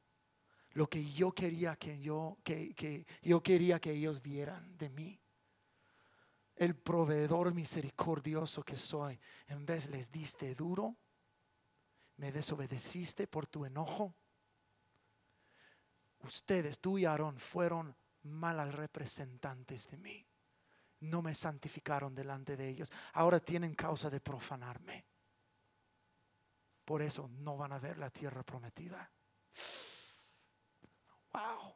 lo 0.71 0.87
que 0.87 1.11
yo 1.11 1.31
quería 1.31 1.75
que 1.75 1.99
yo, 1.99 2.37
que, 2.43 3.05
yo 3.21 3.41
quería 3.41 3.79
que 3.79 3.91
ellos 3.91 4.21
vieran 4.21 4.77
de 4.77 4.89
mí. 4.89 5.19
El 6.55 6.75
proveedor 6.75 7.53
misericordioso 7.53 8.63
que 8.63 8.77
soy, 8.77 9.19
en 9.47 9.65
vez 9.65 9.89
les 9.89 10.11
diste 10.11 10.53
duro, 10.53 10.95
me 12.17 12.31
desobedeciste 12.31 13.27
por 13.27 13.47
tu 13.47 13.65
enojo. 13.65 14.15
Ustedes, 16.19 16.79
tú 16.79 16.99
y 16.99 17.05
Aarón, 17.05 17.39
fueron 17.39 17.95
malas 18.21 18.73
representantes 18.75 19.87
de 19.87 19.97
mí 19.97 20.27
no 21.03 21.21
me 21.21 21.33
santificaron 21.33 22.15
delante 22.15 22.57
de 22.57 22.69
ellos. 22.69 22.91
Ahora 23.13 23.39
tienen 23.39 23.75
causa 23.75 24.09
de 24.09 24.19
profanarme. 24.19 25.05
Por 26.85 27.01
eso 27.01 27.29
no 27.29 27.57
van 27.57 27.73
a 27.73 27.79
ver 27.79 27.97
la 27.97 28.09
tierra 28.09 28.43
prometida. 28.43 29.09
Wow. 31.31 31.75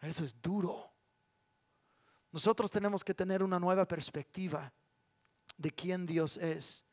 Eso 0.00 0.24
es 0.24 0.40
duro. 0.40 0.92
Nosotros 2.32 2.70
tenemos 2.70 3.02
que 3.02 3.14
tener 3.14 3.42
una 3.42 3.58
nueva 3.58 3.86
perspectiva 3.86 4.72
de 5.56 5.70
quién 5.70 6.06
Dios 6.06 6.36
es. 6.36 6.84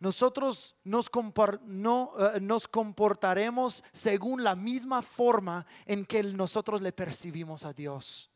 Nosotros 0.00 0.76
nos, 0.84 1.10
no, 1.64 2.12
eh, 2.18 2.40
nos 2.40 2.68
comportaremos 2.68 3.82
según 3.92 4.44
la 4.44 4.54
misma 4.54 5.02
forma 5.02 5.66
en 5.86 6.06
que 6.06 6.22
nosotros 6.22 6.80
le 6.80 6.92
percibimos 6.92 7.64
a 7.64 7.72
Dios. 7.72 8.30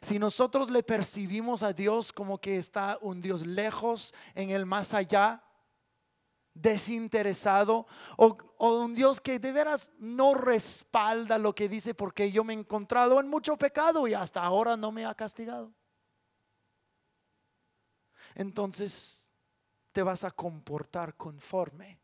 Si 0.00 0.18
nosotros 0.18 0.70
le 0.70 0.82
percibimos 0.82 1.62
a 1.62 1.72
Dios 1.72 2.12
como 2.12 2.40
que 2.40 2.56
está 2.56 2.98
un 3.00 3.20
Dios 3.20 3.44
lejos 3.46 4.14
en 4.34 4.50
el 4.50 4.64
más 4.66 4.94
allá, 4.94 5.42
desinteresado, 6.54 7.86
o, 8.16 8.36
un 8.58 8.94
Dios 8.94 9.20
que 9.20 9.38
de 9.38 9.52
veras 9.52 9.92
no 9.98 10.34
respalda 10.34 11.38
lo 11.38 11.54
que 11.54 11.68
dice 11.68 11.94
porque 11.94 12.30
yo 12.30 12.44
me 12.44 12.52
he 12.52 12.58
encontrado 12.58 13.20
en 13.20 13.28
mucho 13.28 13.56
pecado 13.56 14.06
y 14.08 14.14
hasta 14.14 14.42
ahora 14.42 14.76
no 14.76 14.90
me 14.92 15.04
ha 15.04 15.14
castigado. 15.14 15.72
Entonces 18.34 19.26
te 19.92 20.02
vas 20.02 20.24
a 20.24 20.30
comportar 20.30 21.16
conforme. 21.16 22.00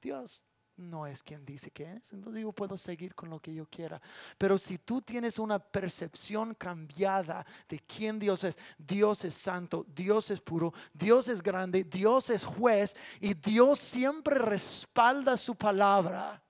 Dios 0.00 0.42
no 0.80 1.06
es 1.06 1.22
quien 1.22 1.44
dice 1.44 1.70
que 1.70 1.92
es. 1.92 2.12
Entonces 2.12 2.42
yo 2.42 2.52
puedo 2.52 2.76
seguir 2.76 3.14
con 3.14 3.30
lo 3.30 3.38
que 3.38 3.54
yo 3.54 3.66
quiera. 3.66 4.00
Pero 4.38 4.58
si 4.58 4.78
tú 4.78 5.02
tienes 5.02 5.38
una 5.38 5.58
percepción 5.58 6.54
cambiada 6.54 7.46
de 7.68 7.78
quién 7.80 8.18
Dios 8.18 8.44
es, 8.44 8.58
Dios 8.78 9.24
es 9.24 9.34
santo, 9.34 9.86
Dios 9.94 10.30
es 10.30 10.40
puro, 10.40 10.72
Dios 10.92 11.28
es 11.28 11.42
grande, 11.42 11.84
Dios 11.84 12.30
es 12.30 12.44
juez 12.44 12.96
y 13.20 13.34
Dios 13.34 13.78
siempre 13.78 14.38
respalda 14.38 15.36
su 15.36 15.54
palabra. 15.54 16.42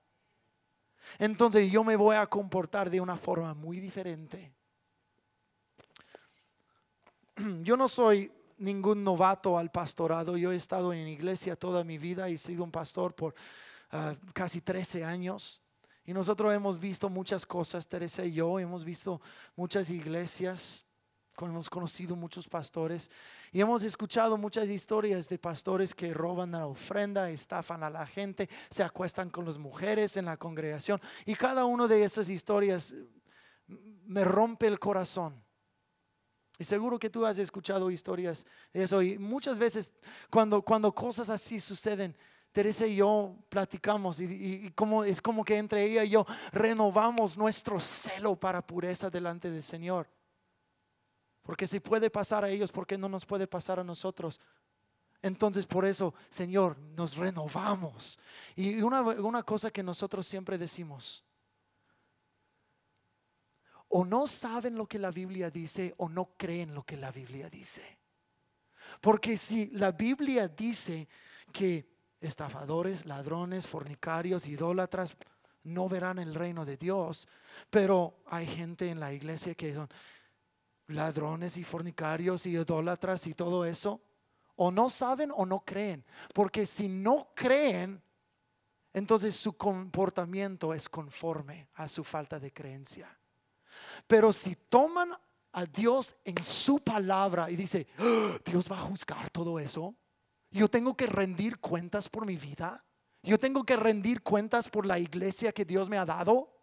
Entonces 1.19 1.71
yo 1.71 1.83
me 1.83 1.95
voy 1.95 2.15
a 2.15 2.27
comportar 2.27 2.89
de 2.89 3.01
una 3.01 3.17
forma 3.17 3.53
muy 3.53 3.79
diferente. 3.79 4.53
Yo 7.63 7.75
no 7.75 7.87
soy 7.87 8.31
ningún 8.57 9.03
novato 9.03 9.57
al 9.57 9.71
pastorado. 9.71 10.37
Yo 10.37 10.51
he 10.51 10.55
estado 10.55 10.93
en 10.93 11.07
iglesia 11.07 11.55
toda 11.55 11.83
mi 11.83 11.97
vida 11.97 12.29
y 12.29 12.33
he 12.33 12.37
sido 12.37 12.63
un 12.63 12.71
pastor 12.71 13.13
por 13.13 13.33
Ah, 13.91 14.15
casi 14.33 14.61
13 14.61 15.03
años. 15.03 15.61
Y 16.05 16.13
nosotros 16.13 16.53
hemos 16.53 16.79
visto 16.79 17.09
muchas 17.09 17.45
cosas, 17.45 17.87
Teresa 17.87 18.23
y 18.23 18.33
yo, 18.33 18.57
hemos 18.57 18.83
visto 18.85 19.21
muchas 19.55 19.89
iglesias, 19.89 20.85
hemos 21.39 21.69
conocido 21.69 22.15
muchos 22.15 22.47
pastores 22.47 23.09
y 23.51 23.61
hemos 23.61 23.83
escuchado 23.83 24.37
muchas 24.37 24.69
historias 24.69 25.27
de 25.27 25.37
pastores 25.37 25.93
que 25.93 26.13
roban 26.13 26.51
la 26.51 26.67
ofrenda, 26.67 27.29
estafan 27.29 27.83
a 27.83 27.89
la 27.89 28.05
gente, 28.05 28.49
se 28.69 28.81
acuestan 28.81 29.29
con 29.29 29.45
las 29.45 29.57
mujeres 29.57 30.17
en 30.17 30.25
la 30.25 30.37
congregación. 30.37 31.01
Y 31.25 31.35
cada 31.35 31.65
una 31.65 31.87
de 31.87 32.03
esas 32.03 32.29
historias 32.29 32.95
me 33.67 34.23
rompe 34.23 34.67
el 34.67 34.79
corazón. 34.79 35.43
Y 36.57 36.63
seguro 36.63 36.97
que 36.97 37.09
tú 37.09 37.25
has 37.25 37.37
escuchado 37.37 37.91
historias 37.91 38.45
de 38.71 38.83
eso. 38.83 39.01
Y 39.01 39.17
muchas 39.17 39.59
veces 39.59 39.91
cuando, 40.29 40.61
cuando 40.61 40.93
cosas 40.93 41.29
así 41.29 41.59
suceden, 41.59 42.15
Teresa 42.51 42.85
y 42.85 42.97
yo 42.97 43.35
platicamos 43.47 44.19
y, 44.19 44.71
como, 44.71 45.03
es 45.03 45.21
como 45.21 45.45
que 45.45 45.57
entre 45.57 45.83
ella 45.83 46.03
y 46.03 46.09
yo 46.09 46.25
renovamos 46.51 47.37
nuestro 47.37 47.79
celo 47.79 48.35
para 48.35 48.65
pureza 48.65 49.09
delante 49.09 49.49
del 49.49 49.63
Señor. 49.63 50.07
Porque 51.41 51.65
si 51.65 51.79
puede 51.79 52.09
pasar 52.09 52.43
a 52.43 52.49
ellos, 52.49 52.71
¿por 52.71 52.85
qué 52.85 52.97
no 52.97 53.07
nos 53.07 53.25
puede 53.25 53.47
pasar 53.47 53.79
a 53.79 53.83
nosotros? 53.83 54.39
Entonces 55.21 55.65
por 55.65 55.85
eso, 55.85 56.13
Señor, 56.29 56.77
nos 56.77 57.15
renovamos. 57.15 58.19
Y 58.55 58.81
una, 58.81 59.01
una 59.01 59.43
cosa 59.43 59.71
que 59.71 59.81
nosotros 59.81 60.27
siempre 60.27 60.57
decimos, 60.57 61.23
o 63.87 64.05
no 64.05 64.27
saben 64.27 64.75
lo 64.75 64.87
que 64.87 64.99
la 64.99 65.11
Biblia 65.11 65.49
dice 65.49 65.93
o 65.97 66.09
no 66.09 66.33
creen 66.37 66.73
lo 66.73 66.83
que 66.83 66.97
la 66.97 67.11
Biblia 67.11 67.49
dice. 67.49 67.99
Porque 68.99 69.37
si 69.37 69.67
la 69.67 69.91
Biblia 69.91 70.47
dice 70.47 71.07
que 71.51 71.90
estafadores, 72.21 73.05
ladrones, 73.05 73.67
fornicarios, 73.67 74.47
idólatras, 74.47 75.15
no 75.63 75.89
verán 75.89 76.19
el 76.19 76.33
reino 76.33 76.63
de 76.65 76.77
Dios. 76.77 77.27
Pero 77.69 78.21
hay 78.27 78.47
gente 78.47 78.89
en 78.89 78.99
la 78.99 79.11
iglesia 79.11 79.55
que 79.55 79.73
son 79.73 79.89
ladrones 80.87 81.57
y 81.57 81.63
fornicarios 81.63 82.45
y 82.45 82.51
idólatras 82.51 83.27
y 83.27 83.33
todo 83.33 83.65
eso. 83.65 84.01
O 84.55 84.71
no 84.71 84.89
saben 84.89 85.31
o 85.35 85.45
no 85.45 85.61
creen. 85.61 86.05
Porque 86.33 86.65
si 86.65 86.87
no 86.87 87.31
creen, 87.35 88.01
entonces 88.93 89.35
su 89.35 89.53
comportamiento 89.53 90.73
es 90.73 90.87
conforme 90.87 91.69
a 91.75 91.87
su 91.87 92.03
falta 92.03 92.39
de 92.39 92.51
creencia. 92.51 93.17
Pero 94.05 94.31
si 94.31 94.55
toman 94.55 95.11
a 95.53 95.65
Dios 95.65 96.15
en 96.23 96.41
su 96.43 96.79
palabra 96.79 97.49
y 97.49 97.55
dice, 97.55 97.87
¡Ah! 97.97 98.37
Dios 98.45 98.71
va 98.71 98.79
a 98.79 98.83
juzgar 98.83 99.29
todo 99.29 99.59
eso, 99.59 99.95
yo 100.51 100.69
tengo 100.69 100.95
que 100.95 101.07
rendir 101.07 101.59
cuentas 101.59 102.09
por 102.09 102.25
mi 102.25 102.37
vida. 102.37 102.83
Yo 103.23 103.39
tengo 103.39 103.63
que 103.63 103.77
rendir 103.77 104.21
cuentas 104.21 104.67
por 104.67 104.85
la 104.85 104.99
iglesia 104.99 105.51
que 105.53 105.63
Dios 105.65 105.89
me 105.89 105.97
ha 105.97 106.05
dado. 106.05 106.53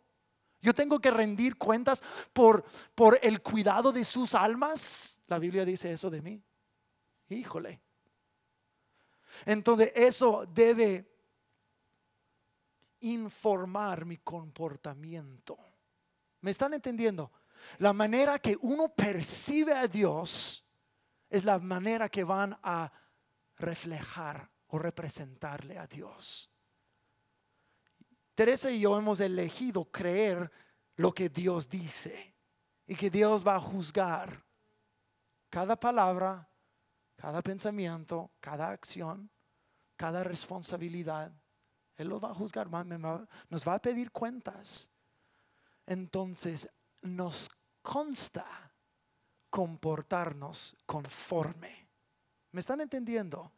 Yo 0.61 0.75
tengo 0.75 0.99
que 0.99 1.11
rendir 1.11 1.57
cuentas 1.57 2.03
por, 2.33 2.65
por 2.95 3.19
el 3.23 3.41
cuidado 3.41 3.93
de 3.93 4.05
sus 4.05 4.35
almas. 4.35 5.19
La 5.27 5.39
Biblia 5.39 5.65
dice 5.65 5.93
eso 5.93 6.11
de 6.11 6.21
mí. 6.21 6.43
Híjole. 7.31 7.81
Entonces 9.47 9.93
eso 9.95 10.45
debe 10.53 11.09
informar 13.01 14.05
mi 14.05 14.19
comportamiento. 14.19 15.57
¿Me 16.41 16.51
están 16.51 16.75
entendiendo? 16.75 17.33
La 17.79 17.93
manera 17.93 18.39
que 18.39 18.57
uno 18.61 18.89
percibe 18.89 19.73
a 19.73 19.87
Dios 19.87 20.65
es 21.31 21.45
la 21.45 21.59
manera 21.59 22.09
que 22.09 22.25
van 22.25 22.59
a 22.63 22.91
reflejar 23.59 24.51
o 24.69 24.79
representarle 24.79 25.79
a 25.79 25.87
Dios. 25.87 26.51
Teresa 28.35 28.71
y 28.71 28.81
yo 28.81 28.97
hemos 28.97 29.21
elegido 29.21 29.85
creer 29.91 30.51
lo 30.97 31.13
que 31.13 31.29
Dios 31.29 31.69
dice 31.69 32.37
y 32.87 32.95
que 32.95 33.11
Dios 33.11 33.47
va 33.47 33.57
a 33.57 33.61
juzgar 33.61 34.45
cada 35.51 35.79
palabra, 35.79 36.49
cada 37.17 37.43
pensamiento, 37.43 38.31
cada 38.41 38.71
acción, 38.71 39.31
cada 39.97 40.23
responsabilidad. 40.23 41.33
Él 41.97 42.09
lo 42.09 42.21
va 42.21 42.31
a 42.31 42.35
juzgar, 42.35 42.69
nos 42.69 43.67
va 43.67 43.75
a 43.75 43.83
pedir 43.83 44.13
cuentas. 44.13 44.91
Entonces 45.85 46.69
nos 47.03 47.51
consta 47.83 48.47
comportarnos 49.51 50.77
conforme 50.87 51.88
¿Me 52.53 52.61
están 52.61 52.81
entendiendo? 52.81 53.53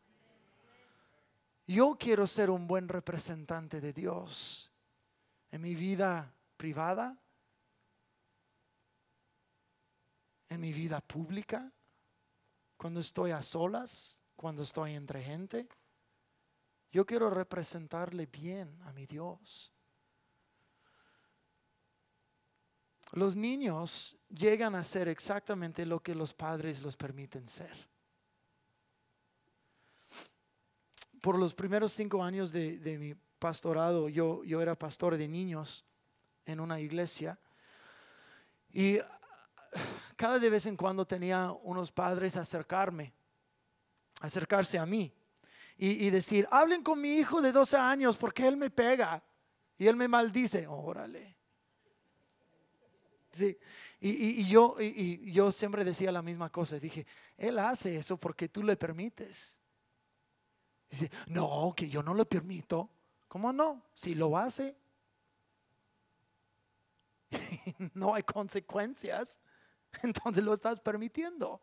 Yo 1.67 1.97
quiero 1.99 2.27
ser 2.27 2.51
un 2.51 2.67
buen 2.67 2.89
representante 2.89 3.81
de 3.81 3.93
Dios 3.93 4.73
en 5.53 5.63
mi 5.63 5.75
vida 5.75 6.35
privada, 6.57 7.17
en 10.49 10.61
mi 10.61 10.73
vida 10.73 11.01
pública, 11.01 11.73
cuando 12.77 12.99
estoy 12.99 13.31
a 13.31 13.41
solas, 13.41 14.19
cuando 14.35 14.63
estoy 14.63 14.95
entre 14.95 15.23
gente. 15.23 15.69
Yo 16.91 17.07
quiero 17.07 17.31
representarle 17.31 18.27
bien 18.27 18.77
a 18.83 18.93
mi 18.93 19.07
Dios. 19.07 19.73
Los 23.13 23.37
niños 23.37 24.17
llegan 24.29 24.75
a 24.75 24.83
ser 24.83 25.09
exactamente 25.09 25.87
lo 25.87 26.01
que 26.01 26.15
los 26.15 26.33
padres 26.33 26.83
los 26.83 26.97
permiten 26.97 27.47
ser. 27.47 27.89
Por 31.21 31.39
los 31.39 31.55
primeros 31.55 31.93
cinco 31.93 32.23
años 32.23 32.53
de, 32.53 32.97
mi 32.99 33.15
pastorado, 33.39 34.09
yo, 34.09 34.43
yo 34.45 34.61
era 34.61 34.75
pastor 34.75 35.17
de 35.17 35.29
niños 35.29 35.85
en 36.47 36.61
una 36.61 36.81
iglesia 36.81 37.39
y 38.73 38.99
cada 40.17 40.39
de 40.39 40.51
vez 40.51 40.67
en 40.67 40.77
cuando 40.77 41.07
tenía 41.07 41.53
unos 41.63 41.91
padres 41.91 42.37
acercarme, 42.37 43.13
acercarse 44.21 44.79
a 44.79 44.87
mí 44.87 45.13
y, 45.77 46.07
y, 46.07 46.11
decir, 46.11 46.47
hablen 46.51 46.83
con 46.83 47.01
mi 47.01 47.17
hijo 47.17 47.41
de 47.41 47.53
12 47.53 47.77
años 47.77 48.17
porque 48.17 48.47
él 48.47 48.57
me 48.57 48.71
pega 48.71 49.23
y 49.79 49.87
él 49.87 49.97
me 49.97 50.09
maldice. 50.09 50.67
Órale. 50.67 51.37
Sí. 53.33 53.57
Y, 54.01 54.41
y, 54.43 54.49
yo, 54.49 54.77
y, 54.79 55.33
yo 55.33 55.53
siempre 55.53 55.85
decía 55.85 56.13
la 56.13 56.23
misma 56.23 56.51
cosa. 56.51 56.79
Dije, 56.79 57.07
él 57.37 57.59
hace 57.59 57.97
eso 57.97 58.17
porque 58.17 58.49
tú 58.49 58.63
le 58.63 58.77
permites. 58.77 59.60
Dice, 60.91 61.11
no, 61.29 61.73
que 61.77 61.89
yo 61.89 62.03
no 62.03 62.15
lo 62.15 62.25
permito. 62.25 62.91
¿Cómo 63.29 63.53
no? 63.53 63.85
Si 63.95 64.15
lo 64.15 64.37
hace, 64.37 64.77
no 67.95 68.15
hay 68.15 68.25
consecuencias, 68.25 69.39
entonces 70.03 70.43
lo 70.43 70.53
estás 70.53 70.81
permitiendo. 70.81 71.61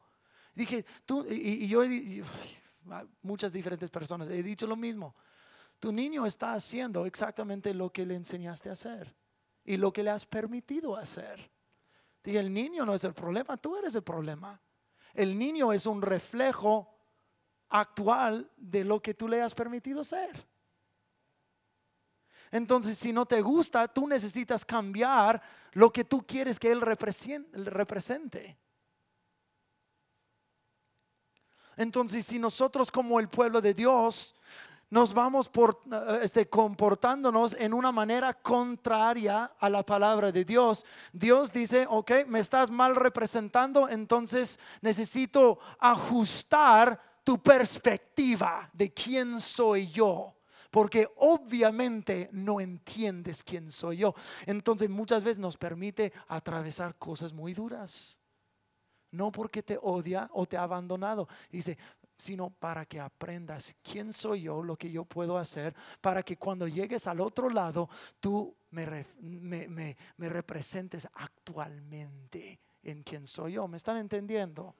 Dije, 0.56 0.86
tú, 1.06 1.26
y, 1.30 1.68
yo, 1.68 1.82
muchas 3.22 3.52
diferentes 3.52 3.90
personas, 3.90 4.30
he 4.30 4.42
dicho 4.42 4.66
lo 4.66 4.76
mismo. 4.76 5.14
Tu 5.80 5.92
niño 5.92 6.26
está 6.26 6.54
haciendo 6.54 7.06
exactamente 7.06 7.74
lo 7.74 7.92
que 7.92 8.06
le 8.06 8.16
enseñaste 8.16 8.70
a 8.70 8.72
hacer 8.72 9.16
y 9.64 9.78
lo 9.78 9.92
que 9.92 10.04
le 10.04 10.10
has 10.10 10.26
permitido 10.26 10.96
hacer. 10.96 11.52
Dije, 12.24 12.40
el 12.40 12.52
niño 12.52 12.86
no 12.86 12.96
es 12.96 13.04
el 13.04 13.14
problema, 13.14 13.58
tú 13.58 13.76
eres 13.76 13.94
el 13.94 14.04
problema. 14.04 14.60
El 15.14 15.38
niño 15.38 15.74
es 15.74 15.86
un 15.86 16.02
reflejo 16.02 16.97
actual 17.70 18.50
de 18.58 18.84
lo 18.84 19.02
que 19.02 19.14
tú 19.14 19.28
le 19.28 19.42
has 19.42 19.54
permitido 19.54 20.04
ser. 20.04 20.46
Entonces, 22.52 22.98
si 22.98 23.12
no 23.12 23.26
te 23.26 23.42
gusta, 23.42 23.88
tú 23.88 24.08
necesitas 24.08 24.64
cambiar 24.64 25.42
lo 25.74 25.92
que 25.92 26.04
tú 26.04 26.26
quieres 26.26 26.60
que 26.60 26.72
él 26.72 26.82
represente. 26.82 28.58
Entonces, 31.76 32.26
si 32.26 32.40
nosotros 32.40 32.92
como 32.92 33.20
el 33.20 33.30
pueblo 33.30 33.62
de 33.62 33.74
Dios 33.74 34.34
nos 34.90 35.14
vamos 35.14 35.50
por, 35.50 35.82
eh, 35.92 36.20
este, 36.24 36.48
comportándonos 36.48 37.54
en 37.60 37.74
una 37.74 37.92
manera 37.92 38.34
contraria 38.34 39.52
a 39.60 39.70
la 39.70 39.86
palabra 39.86 40.32
de 40.32 40.46
Dios. 40.46 40.86
Dios 41.12 41.52
dice, 41.52 41.86
ok, 41.90 42.26
me 42.28 42.40
estás 42.40 42.72
mal 42.72 42.96
representando, 42.96 43.90
entonces 43.90 44.60
necesito 44.82 45.60
ajustar 45.80 47.02
tu 47.28 47.44
perspectiva 47.44 48.70
de 48.72 48.94
quién 48.94 49.42
soy 49.42 49.88
yo. 49.88 50.34
Porque 50.72 51.06
obviamente 51.18 52.30
no 52.32 52.62
entiendes 52.62 53.44
quién 53.44 53.70
soy 53.70 53.98
yo. 53.98 54.16
Entonces 54.46 54.90
muchas 54.90 55.26
veces 55.26 55.38
nos 55.38 55.58
permite 55.58 56.14
atravesar 56.30 56.96
cosas 56.96 57.34
muy 57.34 57.54
duras. 57.54 58.22
No 59.12 59.30
porque 59.30 59.62
te 59.62 59.78
odia 59.82 60.30
o 60.32 60.46
te 60.46 60.56
ha 60.56 60.64
abandonado. 60.64 61.28
Dice, 61.52 61.78
sino 62.18 62.50
para 62.50 62.86
que 62.86 63.02
aprendas 63.02 63.76
quién 63.84 64.14
soy 64.14 64.44
yo, 64.44 64.64
lo 64.64 64.78
que 64.78 64.90
yo 64.90 65.04
puedo 65.04 65.38
hacer, 65.38 65.76
para 66.00 66.24
que 66.24 66.38
cuando 66.38 66.66
llegues 66.66 67.08
al 67.08 67.20
otro 67.20 67.50
lado, 67.50 67.90
tú 68.22 68.56
me, 68.70 69.06
me, 69.20 70.30
representes 70.30 71.06
actualmente 71.14 72.62
en 72.84 73.04
quién 73.04 73.28
soy 73.28 73.54
yo. 73.54 73.68
¿Me 73.68 73.76
están 73.76 73.98
entendiendo? 73.98 74.78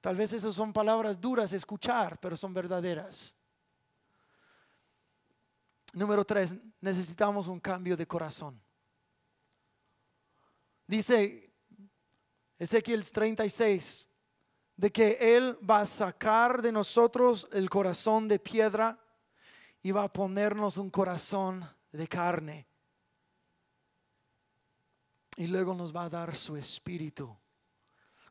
Tal 0.00 0.16
vez 0.16 0.32
esas 0.32 0.54
son 0.54 0.72
palabras 0.72 1.20
duras 1.20 1.52
escuchar, 1.52 2.18
pero 2.20 2.36
son 2.36 2.54
verdaderas. 2.54 3.36
Número 5.92 6.24
tres, 6.24 6.56
necesitamos 6.80 7.48
un 7.48 7.58
cambio 7.58 7.96
de 7.96 8.06
corazón. 8.06 8.60
Dice 10.86 11.52
Ezequiel 12.58 13.10
36, 13.10 14.06
de 14.76 14.92
que 14.92 15.18
Él 15.20 15.58
va 15.68 15.80
a 15.80 15.86
sacar 15.86 16.62
de 16.62 16.70
nosotros 16.70 17.48
el 17.52 17.68
corazón 17.68 18.28
de 18.28 18.38
piedra 18.38 18.98
y 19.82 19.90
va 19.90 20.04
a 20.04 20.12
ponernos 20.12 20.76
un 20.76 20.90
corazón 20.90 21.68
de 21.90 22.06
carne. 22.06 22.66
Y 25.36 25.46
luego 25.46 25.74
nos 25.74 25.94
va 25.94 26.04
a 26.04 26.08
dar 26.08 26.36
su 26.36 26.56
espíritu. 26.56 27.36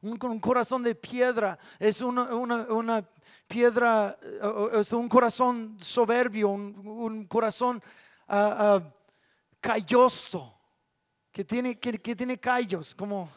Un, 0.02 0.40
corazón 0.40 0.84
de 0.84 0.96
piedra 0.96 1.58
es 1.80 2.02
una, 2.02 3.06
piedra, 3.48 4.18
eh, 4.22 4.80
es 4.80 4.94
un 4.94 5.10
corazón 5.10 5.78
soberbio, 5.80 6.50
un, 6.50 7.26
corazón 7.26 7.82
uh, 8.30 8.80
calloso 9.60 10.58
que 11.32 11.46
tiene, 11.46 11.78
que, 11.80 12.16
tiene 12.16 12.40
callos, 12.40 12.96
como, 12.96 13.30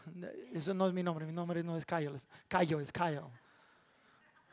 eso 0.53 0.73
no 0.73 0.87
es 0.87 0.95
mi 0.95 1.03
nombre, 1.03 1.27
mi 1.27 1.33
nombre 1.33 1.63
no 1.63 1.77
es 1.77 1.85
Cayo, 1.85 2.15
es 2.15 2.27
Cayo, 2.49 2.81
es 2.81 2.91
Cayo. 2.91 3.31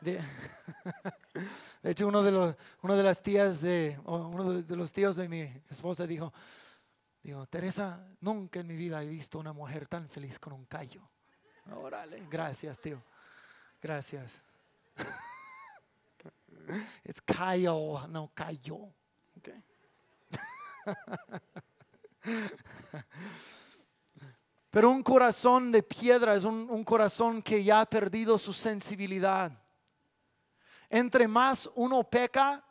De, 0.02 0.20
hecho, 1.82 2.06
uno 2.06 2.22
de, 2.22 2.30
los, 2.30 2.54
una 2.82 2.94
de 2.94 3.02
las 3.02 3.22
tías 3.22 3.62
de, 3.62 3.98
uno 4.04 4.52
de 4.62 4.76
los 4.76 4.92
tíos 4.92 5.16
de 5.16 5.28
mi 5.28 5.50
esposa 5.70 6.06
dijo, 6.06 6.30
digo, 7.22 7.46
Teresa, 7.46 8.06
nunca 8.20 8.60
en 8.60 8.66
mi 8.66 8.76
vida 8.76 9.02
he 9.02 9.08
visto 9.08 9.38
una 9.38 9.54
mujer 9.54 9.86
tan 9.88 10.08
feliz 10.10 10.38
con 10.38 10.52
un 10.52 10.66
callo. 10.66 11.08
Órale, 11.74 12.22
gracias, 12.30 12.78
tío. 12.78 13.02
Gracias. 13.80 14.42
Es 17.02 17.22
callo, 17.22 18.06
no 18.08 18.30
callo. 18.34 18.92
Okay. 19.38 19.62
Pero 24.70 24.90
un 24.90 25.02
corazón 25.02 25.72
de 25.72 25.82
piedra 25.82 26.34
es 26.34 26.44
un, 26.44 26.84
corazón 26.84 27.42
que 27.42 27.64
ya 27.64 27.80
ha 27.80 27.86
perdido 27.86 28.36
su 28.36 28.52
sensibilidad. 28.52 29.50
Entre 30.90 31.26
más 31.26 31.70
uno 31.74 32.04
peca, 32.04 32.64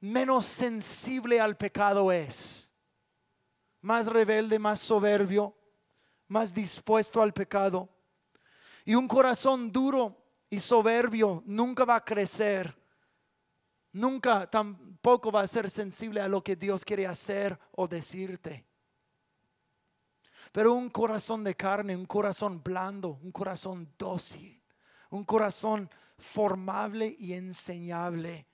menos 0.00 0.44
sensible 0.44 1.40
al 1.40 1.56
pecado 1.56 2.12
es. 2.12 2.70
Más 3.80 4.06
rebelde, 4.06 4.58
más 4.58 4.80
soberbio, 4.80 5.56
más 6.28 6.52
dispuesto 6.52 7.22
al 7.22 7.32
pecado. 7.32 7.88
Y 8.84 8.94
un 8.94 9.06
corazón 9.06 9.70
duro 9.70 10.16
y 10.50 10.58
soberbio 10.58 11.42
nunca 11.46 11.84
va 11.84 11.96
a 11.96 12.04
crecer. 12.04 12.76
Nunca 13.92 14.48
tampoco 14.50 15.30
va 15.30 15.42
a 15.42 15.48
ser 15.48 15.68
sensible 15.68 16.20
a 16.20 16.28
lo 16.28 16.42
que 16.42 16.56
Dios 16.56 16.84
quiere 16.84 17.06
hacer 17.06 17.58
o 17.72 17.86
decirte. 17.86 18.66
Pero 20.50 20.74
un 20.74 20.90
corazón 20.90 21.44
de 21.44 21.54
carne, 21.54 21.96
un 21.96 22.06
corazón 22.06 22.62
blando, 22.62 23.18
un 23.22 23.32
corazón 23.32 23.94
dócil, 23.96 24.62
un 25.10 25.24
corazón 25.24 25.90
formable 26.18 27.16
y 27.18 27.32
enseñable. 27.32 28.46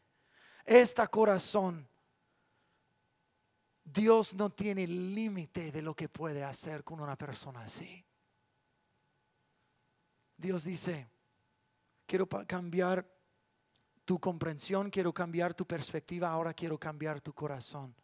Este 0.65 1.07
corazón, 1.09 1.89
Dios 3.85 4.35
no 4.35 4.51
tiene 4.51 4.87
límite 4.87 5.73
de 5.73 5.83
lo 5.83 5.95
que 5.95 6.09
puede 6.09 6.45
hacer 6.45 6.85
con 6.85 7.01
una 7.01 7.17
persona 7.17 7.63
así. 7.63 8.05
Dios 10.39 10.65
dice, 10.65 11.11
quiero 12.07 12.29
cambiar 12.29 13.07
tu 14.05 14.19
comprensión, 14.19 14.89
quiero 14.89 15.13
cambiar 15.13 15.53
tu 15.53 15.67
perspectiva, 15.67 16.31
ahora 16.31 16.55
quiero 16.55 16.79
cambiar 16.79 17.21
tu 17.21 17.35
corazón 17.35 17.95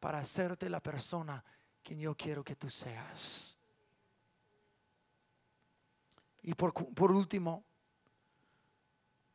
para 0.00 0.18
hacerte 0.18 0.68
la 0.68 0.82
persona 0.82 1.42
quien 1.82 2.00
yo 2.00 2.14
quiero 2.16 2.44
que 2.44 2.56
tú 2.56 2.68
seas. 2.68 3.56
Y 6.42 6.52
por, 6.54 6.74
por 6.74 7.12
último, 7.12 7.64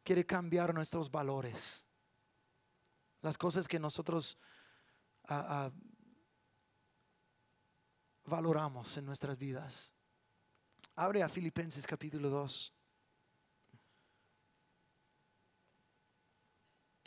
quiere 0.03 0.26
cambiar 0.26 0.74
nuestros 0.74 1.09
valores. 1.09 1.86
Las 3.22 3.38
cosas 3.38 3.68
que 3.68 3.80
nosotros 3.80 4.38
ah, 5.30 5.45
ah, 5.47 5.72
valoramos 8.26 8.97
en 8.97 9.05
nuestras 9.05 9.38
vidas. 9.38 9.93
Abre 10.96 11.24
a 11.24 11.30
Filipenses 11.30 11.88
capítulo 11.88 12.30
2. 12.30 12.74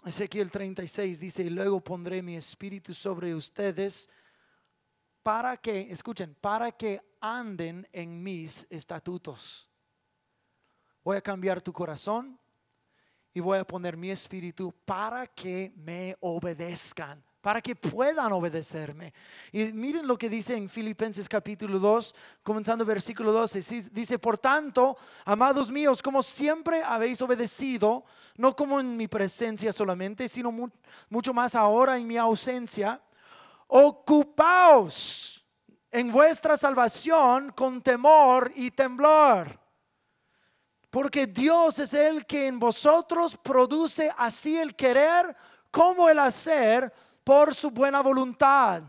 Ezequiel 0.07 0.51
36 0.51 1.19
dice, 1.19 1.43
y 1.45 1.51
luego 1.51 1.83
pondré 1.83 2.23
mi 2.23 2.37
espíritu 2.37 2.93
sobre 2.93 3.35
ustedes 3.35 4.09
para 5.23 5.57
que, 5.57 5.91
escuchen, 5.91 6.35
para 6.35 6.73
que 6.73 7.01
anden 7.21 7.89
en 7.93 8.23
mis 8.23 8.67
estatutos. 8.69 9.71
Voy 11.03 11.17
a 11.17 11.23
cambiar 11.23 11.63
tu 11.63 11.73
corazón 11.73 12.39
y 13.33 13.41
voy 13.41 13.59
a 13.59 13.67
poner 13.67 13.97
mi 13.97 14.11
espíritu 14.11 14.73
para 14.85 15.27
que 15.27 15.73
me 15.77 16.17
obedezcan, 16.21 17.25
para 17.45 17.61
que 17.61 17.77
puedan 17.77 18.33
obedecerme. 18.33 19.13
Y 19.53 19.65
miren 19.65 20.07
lo 20.07 20.17
que 20.17 20.31
dice 20.31 20.57
en 20.57 20.67
Filipenses 20.67 21.29
capítulo 21.29 21.79
2, 21.79 22.15
comenzando 22.43 22.87
versículo 22.87 23.33
12. 23.33 23.91
Dice, 23.93 24.19
por 24.19 24.39
tanto, 24.39 24.97
amados 25.27 25.71
míos, 25.71 26.01
como 26.01 26.23
siempre 26.23 26.83
habéis 26.83 27.21
obedecido, 27.21 28.07
no 28.39 28.57
como 28.57 28.81
en 28.81 28.97
mi 28.97 29.09
presencia 29.09 29.75
solamente, 29.75 30.27
sino 30.27 30.51
mucho 31.11 31.35
más 31.35 31.55
ahora 31.55 31.99
en 31.99 32.07
mi 32.07 32.17
ausencia, 32.17 32.99
ocupaos 33.67 35.45
en 35.91 36.11
vuestra 36.11 36.57
salvación 36.57 37.53
con 37.53 37.83
temor 37.83 38.53
y 38.57 38.71
temblor. 38.71 39.61
Porque 40.89 41.27
Dios 41.27 41.79
es 41.79 41.93
el 41.93 42.25
que 42.25 42.47
en 42.47 42.59
vosotros 42.59 43.37
produce 43.37 44.11
así 44.17 44.57
el 44.57 44.75
querer 44.75 45.37
como 45.71 46.09
el 46.09 46.21
hacer 46.21 46.91
por 47.25 47.55
su 47.55 47.71
buena 47.71 48.03
voluntad. 48.03 48.83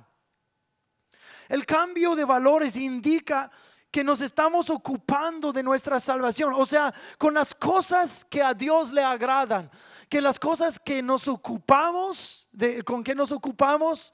El 1.48 1.66
cambio 1.66 2.16
de 2.16 2.26
valores 2.26 2.76
indica 2.76 3.50
que 3.90 4.04
nos 4.04 4.20
estamos 4.20 4.70
ocupando 4.70 5.54
de 5.54 5.64
nuestra 5.64 6.02
salvación, 6.02 6.54
o 6.54 6.66
sea, 6.66 6.94
con 7.18 7.34
las 7.34 7.56
cosas 7.56 8.26
que 8.26 8.44
a 8.44 8.54
Dios 8.54 8.92
le 8.92 9.02
agradan, 9.02 9.72
que 10.10 10.20
las 10.20 10.38
cosas 10.38 10.78
que 10.78 11.02
nos 11.02 11.30
ocupamos, 11.30 12.46
con 12.84 13.04
que 13.04 13.16
nos 13.16 13.32
ocupamos, 13.32 14.14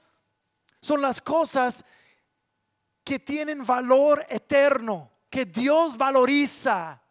son 0.80 1.02
las 1.02 1.20
cosas 1.20 1.84
que 3.02 3.18
tienen 3.18 3.64
valor 3.64 4.24
eterno, 4.28 5.10
que 5.28 5.44
Dios 5.46 5.96
valoriza. 5.96 7.02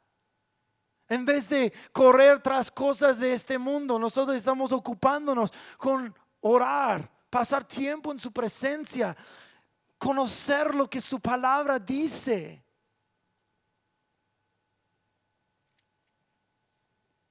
En 1.09 1.25
vez 1.25 1.49
de 1.49 1.73
correr 1.91 2.41
tras 2.41 2.71
cosas 2.71 3.19
de 3.19 3.33
este 3.33 3.57
mundo, 3.57 3.99
nosotros 3.99 4.37
estamos 4.37 4.71
ocupándonos 4.71 5.51
con 5.77 6.15
orar, 6.41 7.09
pasar 7.29 7.63
tiempo 7.63 8.11
en 8.11 8.19
su 8.19 8.31
presencia, 8.31 9.15
conocer 9.97 10.75
lo 10.75 10.89
que 10.89 10.99
su 10.99 11.19
palabra 11.19 11.79
dice. 11.79 12.63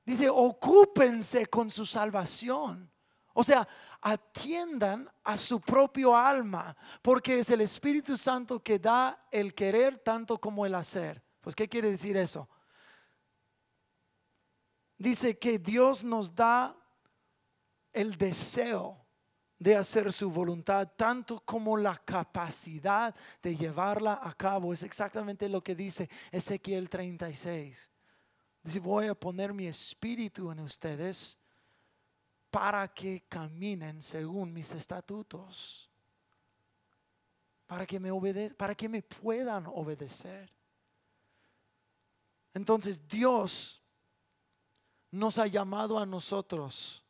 Dice, 0.05 0.29
ocúpense 0.29 1.47
con 1.47 1.71
su 1.71 1.87
salvación. 1.87 2.91
O 3.33 3.45
sea, 3.45 3.67
atiendan 4.01 5.09
a 5.23 5.37
su 5.37 5.61
propio 5.61 6.17
alma, 6.17 6.77
porque 7.01 7.39
es 7.39 7.51
el 7.51 7.61
Espíritu 7.61 8.17
Santo 8.17 8.59
que 8.59 8.79
da 8.79 9.27
el 9.31 9.55
querer 9.55 9.99
tanto 9.99 10.39
como 10.39 10.67
el 10.67 10.75
hacer. 10.75 11.23
Pues, 11.41 11.55
¿qué 11.55 11.69
quiere 11.69 11.91
decir 11.91 12.17
eso? 12.17 12.49
dice 15.01 15.39
que 15.39 15.59
Dios 15.59 16.05
nos 16.05 16.35
da 16.35 16.77
el 17.91 18.17
deseo 18.17 19.00
de 19.61 19.77
hacer 19.77 20.11
su 20.11 20.31
voluntad, 20.31 20.91
tanto 20.97 21.41
como 21.41 21.77
la 21.77 21.95
capacidad 21.99 23.15
de 23.43 23.55
llevarla 23.55 24.19
a 24.23 24.33
cabo. 24.33 24.73
Es 24.73 24.83
exactamente 24.83 25.51
lo 25.51 25.63
que 25.63 25.75
dice 25.75 26.09
Ezequiel 26.33 26.89
36. 26.89 27.91
Dice, 28.63 28.81
voy 28.81 29.09
a 29.09 29.15
poner 29.15 29.53
mi 29.53 29.67
espíritu 29.67 30.51
en 30.51 30.61
ustedes 30.61 31.39
para 32.51 32.89
que 32.89 33.27
caminen 33.29 34.01
según 34.01 34.51
mis 34.51 34.73
estatutos, 34.73 35.91
para 37.67 37.87
que 37.87 38.01
me 38.01 38.11
obedezcan, 38.11 38.57
para 38.57 38.75
que 38.75 38.89
me 38.89 39.03
puedan 39.03 39.67
obedecer. 39.67 40.51
Entonces 42.55 43.07
Dios 43.07 43.83
nos 45.11 45.39
ha 45.39 45.47
llamado 45.47 45.99
a 45.99 46.07
nosotros 46.07 47.05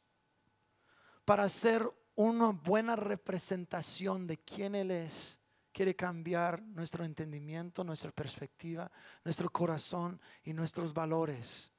para 1.25 1.49
ser 1.49 1.89
una 2.29 2.51
buena 2.51 2.97
representación 2.97 4.27
de 4.27 4.37
quién 4.37 4.75
Él 4.75 4.91
es. 4.91 5.41
Quiere 5.73 5.95
cambiar 5.95 6.61
nuestro 6.63 7.05
entendimiento, 7.05 7.83
nuestra 7.85 8.11
perspectiva, 8.11 8.91
nuestro 9.25 9.49
corazón 9.51 10.21
y 10.45 10.53
nuestros 10.53 10.93
valores. 10.93 11.73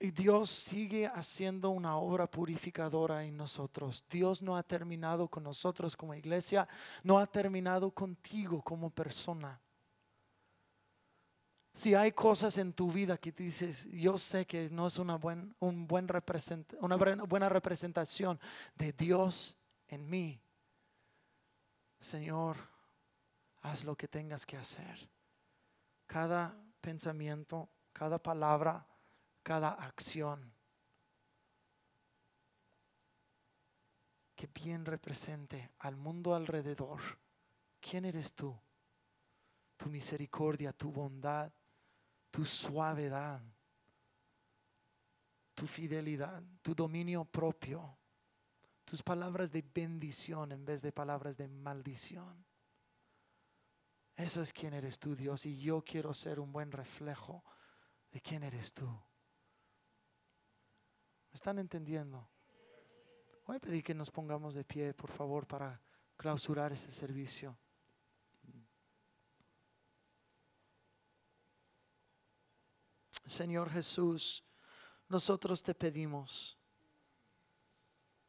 Y 0.00 0.10
Dios 0.10 0.50
sigue 0.50 1.06
haciendo 1.06 1.70
una 1.70 1.96
obra 1.98 2.28
purificadora 2.28 3.24
en 3.24 3.36
nosotros. 3.36 4.04
Dios 4.10 4.42
no 4.42 4.56
ha 4.56 4.62
terminado 4.64 5.28
con 5.28 5.44
nosotros 5.44 5.96
como 5.96 6.14
iglesia, 6.14 6.66
no 7.04 7.18
ha 7.18 7.26
terminado 7.26 7.92
contigo 7.92 8.60
como 8.60 8.90
persona. 8.90 9.60
Si 11.74 11.92
hay 11.92 12.12
cosas 12.12 12.56
en 12.58 12.72
tu 12.72 12.92
vida 12.92 13.18
que 13.18 13.32
dices, 13.32 13.88
yo 13.90 14.16
sé 14.16 14.46
que 14.46 14.70
no 14.70 14.86
es 14.86 14.96
una, 15.00 15.16
buen, 15.16 15.56
un 15.58 15.88
buen 15.88 16.06
una 16.78 16.96
buena 16.96 17.48
representación 17.48 18.38
de 18.76 18.92
Dios 18.92 19.58
en 19.88 20.08
mí, 20.08 20.40
Señor, 21.98 22.56
haz 23.62 23.82
lo 23.82 23.96
que 23.96 24.06
tengas 24.06 24.46
que 24.46 24.56
hacer. 24.56 25.10
Cada 26.06 26.56
pensamiento, 26.80 27.68
cada 27.92 28.22
palabra, 28.22 28.86
cada 29.42 29.70
acción. 29.70 30.52
Que 34.36 34.46
bien 34.46 34.84
represente 34.84 35.72
al 35.80 35.96
mundo 35.96 36.36
alrededor. 36.36 37.00
¿Quién 37.80 38.04
eres 38.04 38.32
tú? 38.32 38.56
Tu 39.76 39.88
misericordia, 39.88 40.72
tu 40.72 40.92
bondad, 40.92 41.50
tu 42.34 42.44
suavidad, 42.44 43.40
tu 45.54 45.68
fidelidad, 45.68 46.42
tu 46.62 46.74
dominio 46.74 47.24
propio, 47.24 47.96
tus 48.84 49.04
palabras 49.04 49.52
de 49.52 49.62
bendición 49.62 50.50
en 50.50 50.64
vez 50.64 50.82
de 50.82 50.90
palabras 50.90 51.36
de 51.36 51.46
maldición. 51.46 52.44
Eso 54.16 54.42
es 54.42 54.52
quién 54.52 54.74
eres 54.74 54.98
tú, 54.98 55.14
Dios, 55.14 55.46
y 55.46 55.60
yo 55.60 55.84
quiero 55.84 56.12
ser 56.12 56.40
un 56.40 56.50
buen 56.50 56.72
reflejo 56.72 57.44
de 58.10 58.20
quién 58.20 58.42
eres 58.42 58.74
tú. 58.74 58.88
¿Me 61.30 61.34
están 61.34 61.60
entendiendo? 61.60 62.28
Voy 63.46 63.58
a 63.58 63.60
pedir 63.60 63.84
que 63.84 63.94
nos 63.94 64.10
pongamos 64.10 64.54
de 64.54 64.64
pie, 64.64 64.92
por 64.92 65.12
favor, 65.12 65.46
para 65.46 65.80
clausurar 66.16 66.72
ese 66.72 66.90
servicio. 66.90 67.56
Señor 73.24 73.70
Jesús, 73.70 74.44
nosotros 75.08 75.62
te 75.62 75.74
pedimos 75.74 76.58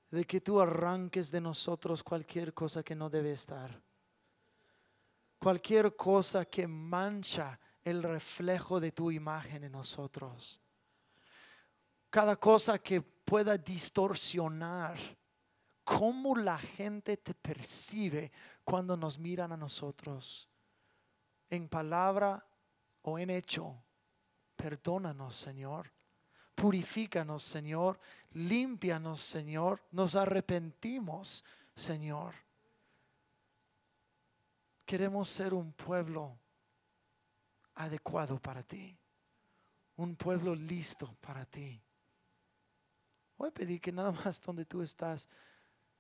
de 0.10 0.26
que 0.26 0.40
tú 0.40 0.62
arranques 0.62 1.32
de 1.32 1.42
nosotros 1.42 2.04
cualquier 2.04 2.54
cosa 2.54 2.84
que 2.84 2.96
no 2.96 3.10
debe 3.10 3.34
estar, 3.34 3.82
cualquier 5.38 5.96
cosa 5.96 6.46
que 6.46 6.68
mancha 6.68 7.60
el 7.84 8.02
reflejo 8.02 8.80
de 8.80 8.92
tu 8.92 9.12
imagen 9.12 9.66
en 9.66 9.74
nosotros, 9.74 10.62
cada 12.10 12.38
cosa 12.38 12.80
que 12.80 13.02
pueda 13.02 13.58
distorsionar 13.58 14.98
cómo 15.84 16.36
la 16.36 16.58
gente 16.58 17.18
te 17.18 17.34
percibe 17.34 18.32
cuando 18.64 18.96
nos 18.96 19.20
miran 19.20 19.52
a 19.52 19.58
nosotros, 19.58 20.50
en 21.50 21.68
palabra 21.68 22.48
o 23.02 23.20
en 23.20 23.30
hecho 23.30 23.85
Perdónanos, 24.56 25.36
Señor. 25.36 25.92
Purifícanos, 26.56 27.44
Señor. 27.44 28.00
Límpianos, 28.32 29.20
Señor. 29.20 29.82
Nos 29.92 30.16
arrepentimos, 30.16 31.44
Señor. 31.76 32.34
Queremos 34.86 35.28
ser 35.30 35.54
un 35.54 35.74
pueblo 35.74 36.38
adecuado 37.76 38.40
para 38.40 38.64
ti. 38.64 38.98
Un 39.98 40.16
pueblo 40.16 40.56
listo 40.56 41.16
para 41.22 41.46
ti. 41.46 41.82
Voy 43.38 43.50
a 43.50 43.54
pedir 43.54 43.82
que 43.82 43.92
nada 43.92 44.12
más 44.12 44.42
donde 44.42 44.66
tú 44.66 44.82
estás, 44.82 45.28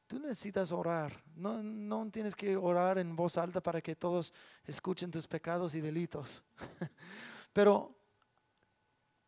tú 0.07 0.19
necesitas 0.19 0.71
orar. 0.71 1.21
No, 1.35 1.61
no 1.61 2.09
tienes 2.11 2.35
que 2.35 2.55
orar 2.55 2.97
en 2.97 3.15
voz 3.15 3.37
alta 3.37 3.61
para 3.61 3.81
que 3.81 3.95
todos 3.95 4.33
escuchen 4.63 5.11
tus 5.11 5.27
pecados 5.27 5.75
y 5.75 5.81
delitos. 5.81 6.43
Pero 7.53 7.94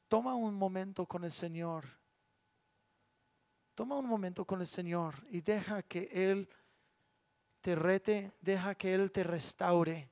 Toma 0.07 0.35
un 0.35 0.55
momento 0.55 1.05
con 1.05 1.23
el 1.23 1.31
Señor. 1.31 1.85
Toma 3.75 3.97
un 3.97 4.07
momento 4.07 4.45
con 4.45 4.61
el 4.61 4.67
Señor 4.67 5.15
y 5.29 5.41
deja 5.41 5.83
que 5.83 6.09
Él 6.11 6.49
te 7.61 7.75
rete, 7.75 8.31
deja 8.41 8.75
que 8.75 8.93
Él 8.93 9.11
te 9.11 9.23
restaure. 9.23 10.09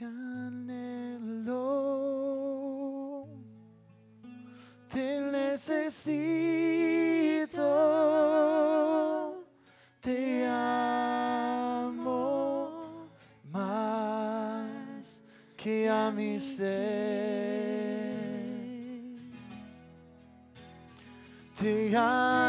Te 0.00 0.06
anhelo, 0.06 1.58
te 4.88 5.20
necesito, 5.20 5.84
te 10.00 10.46
amo 10.48 12.00
más 13.52 15.20
que 15.54 15.90
a 15.90 16.10
mi 16.10 16.40
ser. 16.40 16.70
Te 21.60 21.94
anhelo, 21.94 22.39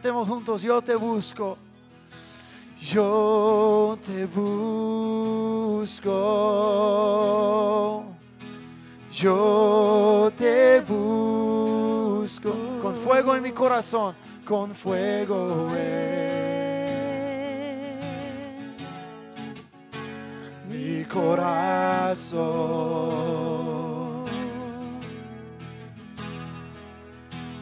Cantemos 0.00 0.26
juntos, 0.26 0.62
yo 0.62 0.80
te 0.80 0.94
busco. 0.94 1.58
Yo 2.80 3.98
te 4.06 4.24
busco. 4.24 6.06
Yo 9.12 10.32
te 10.38 10.80
busco 10.80 12.54
con 12.80 12.96
fuego 12.96 13.36
en 13.36 13.42
mi 13.42 13.52
corazón, 13.52 14.14
con 14.42 14.74
fuego 14.74 15.68
en 15.76 16.30
mi 20.70 21.04
corazón. 21.04 22.40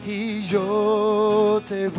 Y 0.05 0.43
yo 0.43 1.61
te. 1.67 1.91